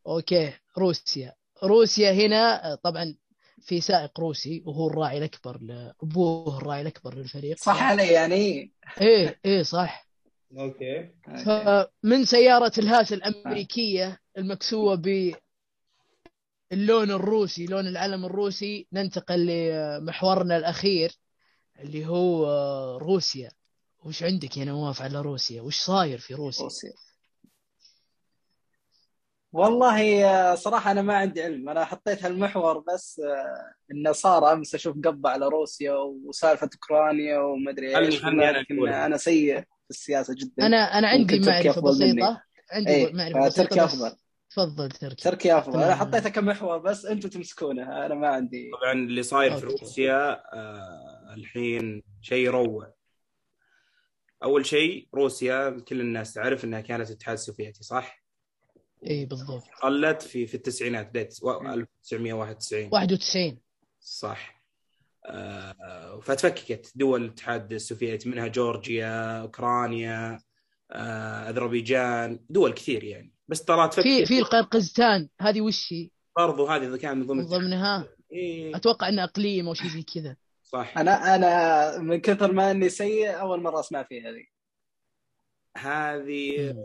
okay 0.07 0.53
روسيا. 0.77 1.33
روسيا 1.63 2.11
هنا 2.11 2.75
طبعا 2.83 3.15
في 3.61 3.81
سائق 3.81 4.19
روسي 4.19 4.63
وهو 4.65 4.87
الراعي 4.87 5.17
الأكبر 5.17 5.57
ل- 5.61 5.93
أبوه 6.03 6.57
الراعي 6.57 6.81
الأكبر 6.81 7.15
للفريق. 7.15 7.57
صح 7.57 7.83
علي 7.83 8.07
يعني؟ 8.07 8.71
إيه 9.01 9.39
إيه 9.45 9.63
صح. 9.63 10.07
okay. 10.57 11.09
فمن 11.45 12.25
سيارة 12.25 12.71
ال 12.77 12.84
Haas 12.84 13.13
الأمريكية 13.13 14.19
المكسوة 14.37 14.95
باللون 16.71 17.11
الروسي 17.11 17.65
لون 17.65 17.87
العلم 17.87 18.25
الروسي 18.25 18.87
ننتقل 18.93 19.45
لمحورنا 19.47 20.57
الأخير. 20.57 21.11
اللي 21.79 22.05
هو 22.05 22.45
آه، 22.45 22.97
روسيا. 22.97 23.51
وش 24.05 24.23
عندك 24.23 24.57
يا 24.57 24.65
نواف 24.65 25.01
على 25.01 25.21
روسيا؟ 25.21 25.61
وش 25.61 25.79
صاير 25.79 26.17
في 26.17 26.33
روسيا؟ 26.33 26.63
روسيا. 26.63 26.91
والله 29.51 30.25
آه، 30.25 30.55
صراحة 30.55 30.91
أنا 30.91 31.01
ما 31.01 31.17
عندي 31.17 31.43
علم. 31.43 31.69
أنا 31.69 31.85
حطيت 31.85 32.25
هالمحور 32.25 32.79
بس 32.79 33.19
آه، 33.19 33.73
إنه 33.91 34.11
صار 34.11 34.53
أمس 34.53 34.75
أشوف 34.75 34.97
قبة 35.05 35.29
على 35.29 35.47
روسيا 35.47 35.93
وسالفة 35.93 36.69
أوكرانيا 36.73 37.37
ومدري 37.37 37.97
إيش. 37.97 38.25
لكن. 38.25 38.87
أنا 38.89 39.17
سيء 39.17 39.59
في 39.59 39.89
السياسة 39.89 40.35
جدا. 40.37 40.65
أنا 40.65 40.77
أنا 40.77 41.07
عندي 41.07 41.39
معرفة 41.39 41.81
مني. 41.81 41.91
بسيطة. 41.91 42.43
عندي 42.71 42.91
إيه. 42.91 43.13
معرفة 43.13 43.47
بسيطة 43.47 43.63
تركيا 43.63 43.85
بس 43.85 43.93
أفضل. 43.93 44.15
تفضل 44.49 44.91
تركي. 44.91 45.23
تركيا 45.23 45.57
أفضل. 45.59 45.73
أنا 45.75 45.83
تمام. 45.95 45.97
حطيتها 45.99 46.29
كمحور 46.29 46.77
بس 46.77 47.05
أنتم 47.05 47.29
تمسكونها 47.29 48.05
أنا 48.05 48.15
ما 48.15 48.27
عندي. 48.27 48.71
طبعا 48.81 48.93
اللي 48.93 49.23
صاير 49.23 49.57
في. 49.57 49.65
روسيا 49.65 50.31
آه 50.55 51.33
الحين 51.33 52.03
شيء 52.21 52.45
يروع. 52.45 52.93
أول 54.43 54.65
شيء 54.65 55.07
روسيا 55.15 55.69
كل 55.87 56.01
الناس 56.01 56.33
تعرف 56.33 56.63
إنها 56.65 56.81
كانت 56.81 57.09
الاتحاد 57.09 57.33
السوفيتي 57.33 57.83
صح؟ 57.83 58.23
إي 59.07 59.25
بالضبط. 59.25 59.63
قلت 59.81 60.21
في 60.21 60.47
في 60.47 60.55
التسعينات 60.55 61.09
بداية 61.09 61.29
و- 61.41 61.61
1991 61.73 62.89
91 62.91 63.59
صح. 64.01 64.63
آه 65.25 66.19
فتفككت 66.23 66.91
دول 66.95 67.23
الاتحاد 67.25 67.73
السوفيتي 67.73 68.29
منها 68.29 68.47
جورجيا 68.47 69.41
أوكرانيا 69.41 70.39
آه 70.91 71.49
أذربيجان 71.49 72.39
دول 72.49 72.73
كثير 72.73 73.03
يعني. 73.03 73.33
بس 73.49 73.63
ترى 73.63 73.87
تفكك 73.87 74.03
في 74.03 74.25
في 74.25 74.39
القرقزستان 74.39 75.29
هذه 75.39 75.61
وش 75.61 75.93
هي؟ 75.93 76.09
برضو 76.37 76.65
هذه 76.65 76.95
كان 76.95 77.17
من 77.17 77.27
ضمن 77.27 77.37
من 77.37 77.45
ضمنها؟ 77.45 78.07
إيه. 78.31 78.75
أتوقع 78.75 79.09
إنها 79.09 79.23
إقليم 79.23 79.67
أو 79.67 79.73
شيء 79.73 79.87
زي 79.87 80.03
كذا. 80.03 80.35
صح. 80.63 80.97
أنا 80.97 81.35
أنا 81.35 81.97
من 81.97 82.21
كثر 82.21 82.51
ما 82.51 82.71
إني 82.71 82.89
سيء 82.89 83.39
أول 83.39 83.61
مرة 83.61 83.79
أسمع 83.79 84.03
فيها 84.03 84.29
هذه. 84.29 84.45
هذه 85.77 86.75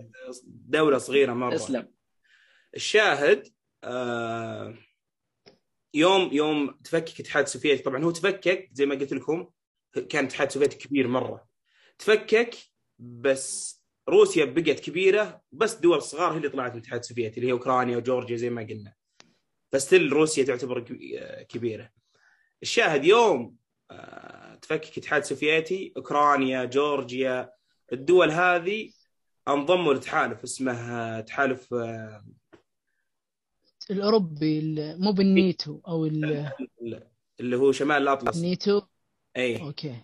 دولة 0.47 0.99
صغيرة 0.99 1.33
مرة. 1.33 1.55
اسلم 1.55 1.89
الشاهد 2.75 3.49
آه 3.85 4.75
يوم 5.95 6.31
يوم 6.33 6.79
تفكك 6.85 7.21
الاتحاد 7.21 7.45
السوفيتي. 7.45 7.83
طبعا 7.83 8.05
هو 8.05 8.11
تفكك 8.11 8.71
زي 8.73 8.87
ما 8.87 8.95
قلت 8.95 9.13
لكم 9.13 9.51
كان 10.09 10.25
الاتحاد 10.25 10.47
السوفيتي 10.47 10.77
كبير 10.77 11.09
مرة. 11.09 11.47
تفكك 11.99 12.55
بس 12.99 13.84
روسيا 14.09 14.45
بقت 14.45 14.81
كبيرة 14.81 15.43
بس 15.53 15.75
دول 15.75 16.03
صغار 16.03 16.33
هي 16.33 16.37
اللي 16.37 16.49
طلعت 16.49 16.71
من 16.73 16.77
الاتحاد 16.79 17.01
السوفيتي 17.01 17.37
اللي 17.37 17.49
هي 17.49 17.53
أوكرانيا 17.53 17.97
وجورجيا 17.97 18.37
زي 18.37 18.51
ما 18.51 18.63
قلنا. 18.63 18.95
ف 19.73 19.79
still 19.79 20.13
روسيا 20.13 20.45
تعتبر 20.45 20.81
ك- 20.81 21.47
كبيرة. 21.49 21.91
الشاهد 22.63 23.05
يوم 23.05 23.57
آه، 23.91 24.55
تفكك 24.55 24.93
الاتحاد 24.93 25.21
السوفيتي 25.23 25.93
أوكرانيا 25.97 26.65
جورجيا 26.65 27.53
الدول 27.93 28.31
هذه 28.31 28.91
انضموا 29.49 29.95
لتحالف 29.95 30.43
اسمه 30.43 30.73
آه، 30.73 31.21
تحالف 31.21 31.75
آه، 31.75 32.25
الأوروبي 33.91 34.59
ال- 34.59 35.01
مو 35.03 35.13
بالنيتو 35.13 35.81
أو 35.89 36.07
ال- 36.07 36.53
اللي 37.41 37.57
هو 37.57 37.73
شمال 37.73 38.03
الأطلس. 38.03 38.37
النيتو؟ 38.37 38.83
اي 39.37 39.63
أوكي. 39.63 39.97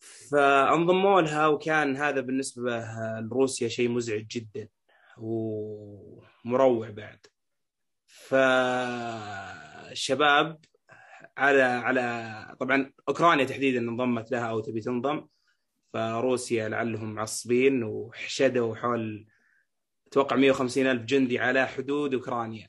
فانضموا 0.00 1.20
لها 1.20 1.46
وكان 1.46 1.96
هذا 1.96 2.20
بالنسبة 2.20 2.84
لروسيا 3.20 3.68
شيء 3.68 3.88
مزعج 3.88 4.26
جدا 4.26 4.68
ومروع 5.18 6.90
بعد. 6.90 7.26
فالشباب 9.90 10.58
على 11.36 11.62
على 11.62 12.56
طبعا 12.60 12.92
أوكرانيا 13.08 13.44
تحديدا 13.44 13.80
انضمت 13.80 14.30
لها 14.32 14.50
أو 14.50 14.60
تبي 14.60 14.80
تنضم. 14.80 15.26
فروسيا 15.92 16.68
لعلهم 16.68 17.14
معصبين 17.14 17.84
وحشدوا 17.84 18.74
حول 18.74 19.26
أتوقع 20.06 20.36
150 20.36 20.86
ألف 20.86 21.04
جندي 21.04 21.38
على 21.38 21.66
حدود 21.66 22.14
أوكرانيا. 22.14 22.68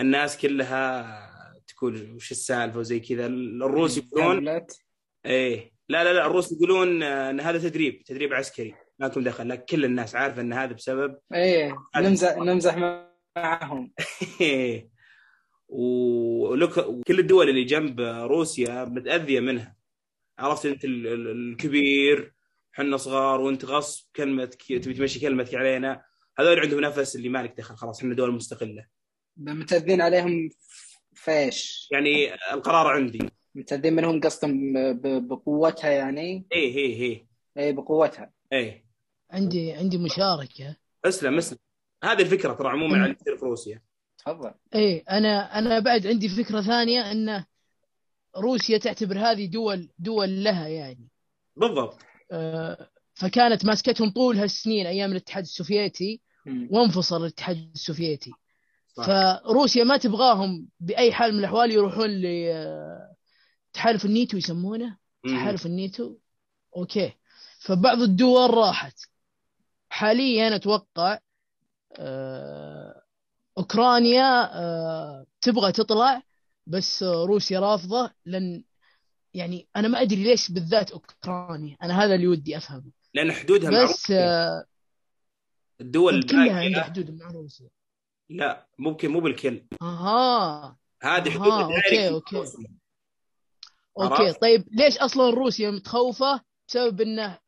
الناس 0.00 0.38
كلها 0.38 1.60
تقول 1.66 2.10
وش 2.12 2.30
السالفة 2.30 2.78
وزي 2.78 3.00
كذا. 3.00 3.26
الروس 3.26 3.98
يقولون. 3.98 4.60
إيه. 5.26 5.73
لا 5.88 6.04
لا 6.04 6.12
لا 6.12 6.26
الروس 6.26 6.52
يقولون 6.52 7.02
آه، 7.02 7.30
إن 7.30 7.40
هذا 7.40 7.58
تدريب 7.68 8.02
تدريب 8.02 8.32
عسكري 8.32 8.74
ما 8.98 9.06
لكم 9.06 9.24
دخل. 9.24 9.48
لكن 9.48 9.64
كل 9.64 9.84
الناس 9.84 10.14
عارفة 10.14 10.40
إن 10.42 10.52
هذا 10.52 10.72
بسبب 10.72 11.18
إيه 11.34 11.76
نمزح 11.96 12.36
نمزح 12.36 13.02
معهم. 13.36 13.92
ولك 15.68 16.76
وكل 16.78 17.18
الدول 17.18 17.48
اللي 17.48 17.64
جنب 17.64 18.00
روسيا 18.00 18.84
متأذية 18.84 19.40
منها. 19.40 19.76
عرفت 20.38 20.66
أنت 20.66 20.84
ال- 20.84 21.06
ال- 21.06 21.30
الكبير 21.30 22.34
حنا 22.72 22.96
صغار 22.96 23.40
وأنت 23.40 23.64
غصب 23.64 24.08
كلمتك 24.16 24.62
تبي 24.62 24.94
تمشي 24.94 25.20
كلمتك 25.20 25.54
علينا. 25.54 26.04
هذول 26.38 26.60
عندهم 26.60 26.80
نفس 26.80 27.16
اللي 27.16 27.28
مالك 27.28 27.54
دخل 27.58 27.76
خلاص 27.76 27.98
إحنا 27.98 28.14
دول 28.14 28.32
مستقلة. 28.34 28.86
متأذين 29.36 30.00
عليهم 30.00 30.48
فيش. 31.14 31.88
يعني 31.92 32.34
القرار 32.52 32.86
عندي. 32.86 33.30
متأذين 33.54 33.92
منهم 33.92 34.20
قصدا 34.20 34.52
ب- 34.92 35.28
بقوتها 35.28 35.90
يعني. 35.90 36.46
إيه 36.52 36.76
إيه 36.76 37.00
إيه. 37.02 37.26
اي 37.58 37.72
بقوتها. 37.72 38.30
إيه. 38.52 38.84
عندي 39.30 39.72
عندي 39.72 39.98
مشاركه 39.98 40.76
اسلم 41.04 41.38
اسلم. 41.38 41.58
هذه 42.04 42.20
الفكرة 42.22 42.52
ترى 42.52 42.68
عموما 42.68 42.94
أنا- 42.96 43.00
على 43.02 43.16
يصير 43.20 43.36
في 43.36 43.44
روسيا. 43.44 43.82
تفضل. 44.18 44.54
إيه 44.74 45.04
أنا 45.10 45.58
أنا 45.58 45.78
بعد 45.78 46.06
عندي 46.06 46.28
فكرة 46.28 46.60
ثانية 46.60 47.12
إن 47.12 47.44
روسيا 48.36 48.78
تعتبر 48.78 49.18
هذه 49.18 49.46
دول 49.46 49.88
دول 49.98 50.44
لها 50.44 50.68
يعني. 50.68 51.08
بالضبط. 51.56 51.98
آه، 52.32 52.88
فكانت 53.14 53.64
ماسكتهم 53.64 54.10
طول 54.10 54.36
هالسنين 54.36 54.86
أيام 54.86 55.10
الاتحاد 55.10 55.42
السوفيتي 55.42 56.20
مم. 56.46 56.68
وانفصل 56.70 57.20
الاتحاد 57.20 57.70
السوفيتي. 57.74 58.30
صح. 58.96 59.06
فروسيا 59.06 59.84
ما 59.84 59.96
تبغاهم 59.96 60.68
بأي 60.80 61.12
حال 61.12 61.32
من 61.32 61.38
الأحوال 61.38 61.70
يروحون 61.72 62.10
ل 62.10 62.26
آه، 62.26 63.13
تحالف 63.74 64.04
النيتو 64.04 64.36
يسمونه. 64.36 64.96
تحالف 65.28 65.66
النيتو؟ 65.66 66.16
okay. 66.76 67.12
فبعض 67.58 68.02
الدول 68.02 68.54
راحت. 68.54 69.00
حاليا 69.88 70.56
أتوقع 70.56 71.18
آه، 71.96 73.02
أوكرانيا 73.58 74.58
آه، 74.58 75.26
تبغى 75.40 75.72
تطلع 75.72 76.22
بس 76.66 77.02
روسيا 77.02 77.60
رافضة. 77.60 78.10
لأن 78.24 78.64
يعني 79.34 79.68
أنا 79.76 79.88
ما 79.88 80.02
أدري 80.02 80.22
ليش 80.22 80.50
بالذات 80.50 80.90
أوكرانيا. 80.90 81.76
أنا 81.82 82.04
هذا 82.04 82.14
اللي 82.14 82.26
ودي 82.26 82.56
أفهمه. 82.56 82.90
لأن 83.14 83.32
حدودها 83.32 83.84
بس 83.84 84.10
آه، 84.10 84.64
الدول 85.80 86.22
كلها 86.22 86.60
عندها 86.60 86.82
حدود 86.82 87.10
مع 87.10 87.30
روسيا. 87.30 87.68
لا 88.28 88.66
ممكن 88.78 89.10
مو 89.10 89.20
بالكل. 89.20 89.64
أها. 89.82 90.76
هذه 91.02 91.30
حدود 91.30 91.52
okay. 91.52 92.08
روسيا. 92.08 92.83
okay؟ 94.00 94.32
طيب 94.32 94.64
ليش 94.72 94.98
أصلا 94.98 95.30
روسيا 95.30 95.70
متخوفة؟ 95.70 96.40
بسبب 96.68 97.00
إنه 97.00 97.38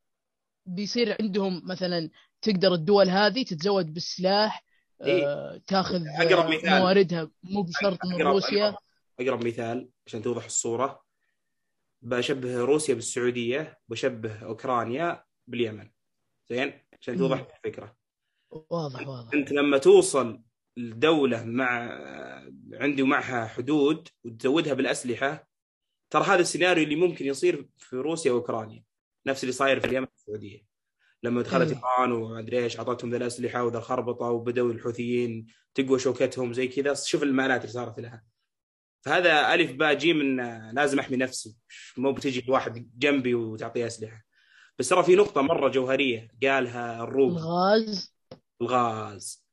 بيصير 0.66 1.16
عندهم 1.20 1.62
مثلا 1.64 2.11
تقدر 2.42 2.74
الدول 2.74 3.09
هذه 3.09 3.42
تتزود 3.44 3.94
بالسلاح 3.94 4.64
إيه. 5.05 5.26
آه، 5.26 5.61
تاخذ 5.66 6.03
أقرب 6.18 6.53
آه، 6.53 6.57
مثال. 6.57 6.78
مواردها. 6.78 7.30
مو 7.42 7.62
بشرط 7.62 7.99
من 8.07 8.12
أقرب- 8.16 8.20
روسيا. 8.26 8.70
أقرب- 8.72 8.76
أقرب. 9.20 9.47
مثال 9.47 9.88
عشان 10.07 10.22
توضح 10.22 10.44
الصورة. 10.44 11.03
بشبه 12.03 12.59
روسيا 12.61 12.94
بالسعودية 12.94 13.78
بشبه 13.88 14.44
أوكرانيا 14.44 15.24
باليمن. 15.47 15.90
زين؟ 16.51 16.72
عشان 17.01 17.16
توضح 17.18 17.38
مم. 17.40 17.47
الفكرة. 17.57 17.97
واضح 18.51 19.09
واضح. 19.09 19.34
أنت 19.34 19.53
لما 19.53 19.78
توصل 19.78 20.42
الدولة 20.78 21.44
مع 21.44 21.99
عندي 22.72 23.03
ومعها 23.03 23.47
حدود 23.47 24.09
وتزودها 24.24 24.74
بالأسلحة 24.74 25.49
ترى 26.11 26.24
هذا 26.24 26.40
السيناريو 26.40 26.84
اللي 26.84 26.96
ممكن 26.96 27.26
يصير 27.26 27.68
في 27.78 27.96
روسيا 27.96 28.32
وأوكرانيا 28.32 28.84
نفس 29.26 29.42
اللي 29.44 29.52
صاير 29.52 29.80
في 29.80 29.86
اليمن 29.86 30.07
والسعودية. 30.12 30.66
لما 31.22 31.42
دخلت. 31.42 31.72
إيران 31.72 32.12
ومدري 32.12 32.64
إيش 32.64 32.78
أعطتهم 32.78 33.11
ذا 33.11 33.16
الأسلحة 33.16 33.64
وذا 33.64 33.78
الخربطة 33.78 34.26
وبدأوا 34.26 34.72
الحوثيين 34.72 35.46
تقوى 35.74 35.98
شوكتهم 35.98 36.52
زي 36.52 36.68
كذا. 36.68 36.94
شوف 36.94 37.22
المآلات 37.22 37.61
اللي 37.61 37.72
صارت 37.72 38.00
لها. 38.00 38.24
فهذا 39.04 39.54
ألف 39.54 39.72
باء 39.72 39.94
جيم 39.94 40.20
إن 40.20 40.70
لازم 40.74 40.98
أحمي 40.98 41.16
نفسي. 41.16 41.57
مو 41.96 42.12
بتجي 42.12 42.40
الواحد 42.40 42.90
جنبي 42.98 43.34
وتعطيه 43.34 43.86
أسلحة. 43.86 44.24
بس 44.78 44.88
ترى 44.88 45.02
في 45.02 45.16
نقطة 45.16 45.42
مرة 45.42 45.68
جوهرية 45.68 46.30
قالها 46.42 47.02
الروم. 47.02 47.30
الغاز؟ 47.30 48.14
الغاز. 48.62 49.46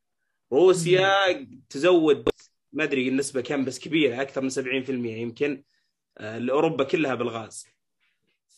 روسيا 0.52 1.46
تزود 1.70 2.28
ما 2.72 2.84
أدري 2.84 3.08
النسبة 3.08 3.40
كم 3.40 3.64
بس 3.64 3.78
كبيرة 3.78 4.22
أكثر 4.22 4.40
من 4.40 4.50
70% 4.50 5.16
يمكن. 5.16 5.64
لأوروبا 6.20 6.84
كلها 6.84 7.14
بالغاز. 7.14 7.66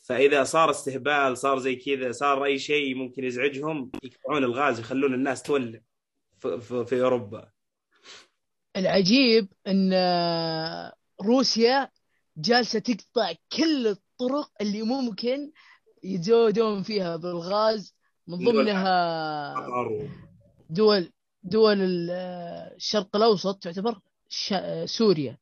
فإذا 0.06 0.44
صار 0.44 0.70
استهبال 0.70 1.38
صار 1.38 1.58
زي 1.58 1.76
كذا 1.76 2.12
صار 2.12 2.44
أي 2.44 2.58
شيء 2.58 2.94
ممكن 2.94 3.24
يزعجهم 3.24 3.90
يقطعون 4.02 4.44
الغاز 4.44 4.80
يخلون 4.80 5.14
الناس 5.14 5.42
تولع 5.42 5.80
في, 6.86 7.00
أوروبا. 7.02 7.50
العجيب 8.76 9.48
إن 9.66 9.90
آه، 9.92 10.92
روسيا 11.22 11.90
جالسة 12.36 12.78
تقطع 12.78 13.32
كل 13.56 13.86
الطرق 13.86 14.50
اللي 14.60 14.82
ممكن 14.82 15.50
يتزودون 16.04 16.82
فيها 16.82 17.16
بالغاز 17.16 17.94
من 18.26 18.38
ضمنها 18.38 19.54
دول 20.70 21.12
دول 21.42 22.08
آه، 22.10 22.74
الشرق 22.76 23.16
الأوسط 23.16 23.62
تعتبر 23.62 24.00
آه، 24.52 24.86
سوريا. 24.86 25.38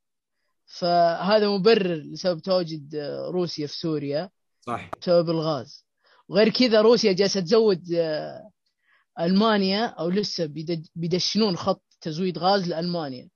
فهذا 0.79 1.49
مبرر 1.49 1.95
لسبب 1.95 2.41
تواجد 2.41 2.95
آه، 2.95 3.29
روسيا 3.31 3.67
في 3.67 3.77
سوريا. 3.77 4.31
صح 4.61 4.91
بسبب 5.01 5.31
الغاز. 5.31 5.87
وغير 6.29 6.49
كذا 6.49 6.81
روسيا 6.81 7.13
جالسة 7.13 7.41
تزود 7.41 7.93
آه، 7.93 8.51
ألمانيا 9.21 9.87
أو 9.87 10.09
لسه 10.09 10.47
بيدشنون 10.95 11.57
خط 11.57 11.83
تزويد 12.01 12.39
غاز 12.39 12.69
لألمانيا. 12.69 13.29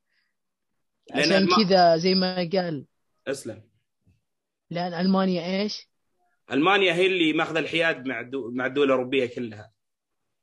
عشان 1.14 1.32
الم- 1.32 1.56
كذا 1.64 1.96
زي 1.96 2.14
ما 2.14 2.34
قال. 2.52 2.86
أسلم. 3.26 3.62
لأن 4.70 4.94
ألمانيا 4.94 5.60
إيش؟ 5.62 5.88
ألمانيا 6.52 6.94
هي 6.94 7.06
اللي 7.06 7.32
ماخذة 7.32 7.58
الحياد 7.58 8.06
مع 8.06 8.20
الدو... 8.20 8.50
مع 8.50 8.66
الدول 8.66 8.86
الأوروبية 8.86 9.26
كلها. 9.26 9.72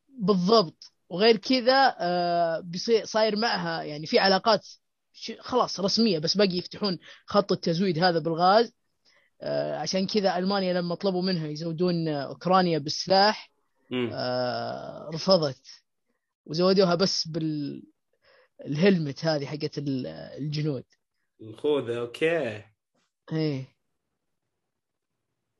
بالضبط. 0.07 0.93
وغير 1.09 1.37
كذا 1.37 1.95
آه، 1.99 2.59
بيصير 2.59 3.05
صاير 3.05 3.35
معها 3.35 3.83
يعني 3.83 4.05
في 4.05 4.19
علاقات 4.19 4.67
خلاص 5.39 5.79
رسمية 5.79 6.19
بس 6.19 6.37
باقي 6.37 6.57
يفتحون 6.57 6.99
خط 7.25 7.51
التزويد 7.51 7.99
هذا 7.99 8.19
بالغاز. 8.19 8.73
آه، 9.41 9.77
عشان 9.77 10.07
كذا 10.07 10.37
ألمانيا 10.37 10.73
لما 10.73 10.95
طلبوا 10.95 11.21
منها 11.21 11.47
يزودون 11.47 12.07
أوكرانيا 12.07 12.77
بالسلاح. 12.77 13.51
آه، 14.13 15.09
رفضت. 15.13 15.67
وزودوها 16.45 16.95
بس 16.95 17.27
بالهلمت 17.27 19.25
هذه 19.25 19.45
حقت 19.45 19.77
ال- 19.77 20.07
الجنود. 20.07 20.83
الخوذة 21.41 21.99
أوكي. 21.99 22.63
إيه. 23.31 23.75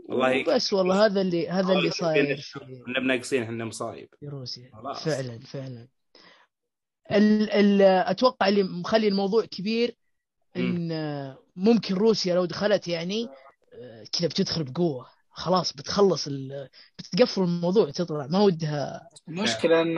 والله 0.10 0.44
بس 0.56 0.74
والله 0.74 1.06
هذا 1.06 1.22
اللي 1.22 1.50
هذا 1.50 1.74
اللي 1.74 1.92
صاير 1.92 2.40
إحنا 2.88 3.00
بناقصين 3.00 3.44
إحنا 3.44 3.66
مصايب. 3.66 4.10
في 4.20 4.28
روسيا. 4.28 4.72
فعلا 5.06 5.40
فعلا. 5.40 5.88
ال 7.12 7.52
ال 7.52 7.82
أتوقع 7.82 8.48
اللي 8.48 8.64
مخلي 8.64 9.08
الموضوع 9.08 9.46
كبير 9.46 9.96
إن 10.58 11.36
ممكن 11.56 11.96
روسيا 11.96 12.36
لو 12.36 12.46
دخلت 12.46 12.88
يعني 12.88 13.30
آه، 13.74 14.06
كذا 14.20 14.28
بتدخل 14.28 14.64
بقوة. 14.64 15.08
خلاص 15.32 15.74
بتخلص. 15.74 16.30
بتقفل 17.00 17.42
الموضوع 17.42 17.84
وتطلع 17.88 18.28
ما 18.28 18.40
ودها. 18.40 19.10
المشكلة 19.28 19.82
إن 19.82 19.98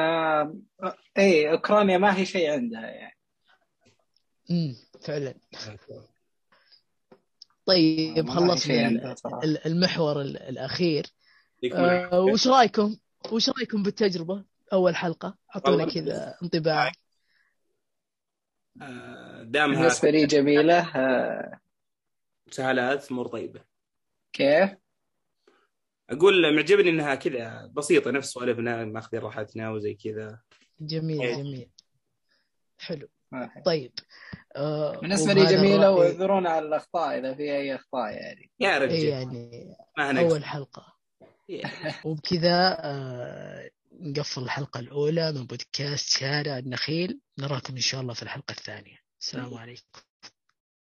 اي 1.17 1.51
أوكرانيا 1.51 1.97
ما 1.97 2.17
هي 2.17 2.25
شيء 2.25 2.51
عندها 2.51 2.81
يعني. 2.81 3.17
امم 4.51 4.75
فعلا. 5.01 5.33
طيب 7.65 8.29
خلصنا 8.29 9.15
المحور 9.65 10.21
ال- 10.21 10.37
الأخير. 10.37 11.05
آه، 11.73 12.19
وش 12.21 12.47
رأيكم؟ 12.47 12.97
وش 13.31 13.49
رأيكم 13.49 13.83
بالتجربة؟ 13.83 14.43
أول 14.73 14.95
حلقة. 14.95 15.37
أعطونا. 15.55 15.85
كذا 15.93 16.37
انطباع. 16.43 16.91
آه، 18.81 19.43
دامها 19.43 19.79
بالنسبة 19.79 20.09
لي 20.09 20.25
جميلة. 20.25 20.79
آه، 20.95 21.59
سهالات 22.51 23.11
امور 23.11 23.27
طيبة. 23.27 23.61
كيف؟ 24.33 24.69
أقول 26.09 26.55
معجبني 26.55 26.89
إنها 26.89 27.15
كذا 27.15 27.71
بسيطة 27.73 28.11
نفس 28.11 28.29
سوالفنا 28.29 28.85
ماخذين 28.85 29.19
راحتنا 29.21 29.69
وزي 29.71 29.93
كذا. 29.93 30.39
جميل 30.79 31.21
إيه. 31.21 31.35
جميل. 31.35 31.69
حلو. 32.77 33.09
طيب. 33.65 33.91
آه، 34.55 34.99
بالنسبة 34.99 35.33
لي 35.33 35.41
وبهذا 35.41 35.57
جميلة 35.57 35.95
الرأي- 35.95 35.99
واعذرونا 35.99 36.49
على 36.49 36.65
الأخطاء 36.67 37.19
إذا 37.19 37.33
في 37.33 37.41
أي 37.41 37.75
أخطاء 37.75 38.11
يعني. 38.13 38.51
يا 38.59 38.69
إيه 38.69 38.77
رجال 38.77 39.03
يعني 39.05 39.75
ما 39.97 40.19
أول 40.19 40.45
حلقة. 40.45 40.97
وبكذا 42.05 42.77
آه، 42.79 43.69
نقفل 43.99 44.43
الحلقة 44.43 44.79
الأولى 44.79 45.31
من 45.31 45.45
بودكاست 45.45 46.09
شارع 46.19 46.57
النخيل 46.57 47.19
نراكم 47.39 47.75
إن 47.75 47.81
شاء 47.81 48.01
الله 48.01 48.13
في 48.13 48.23
الحلقة 48.23 48.51
الثانية. 48.51 48.97
السلام 49.21 49.53
عليكم. 49.53 50.06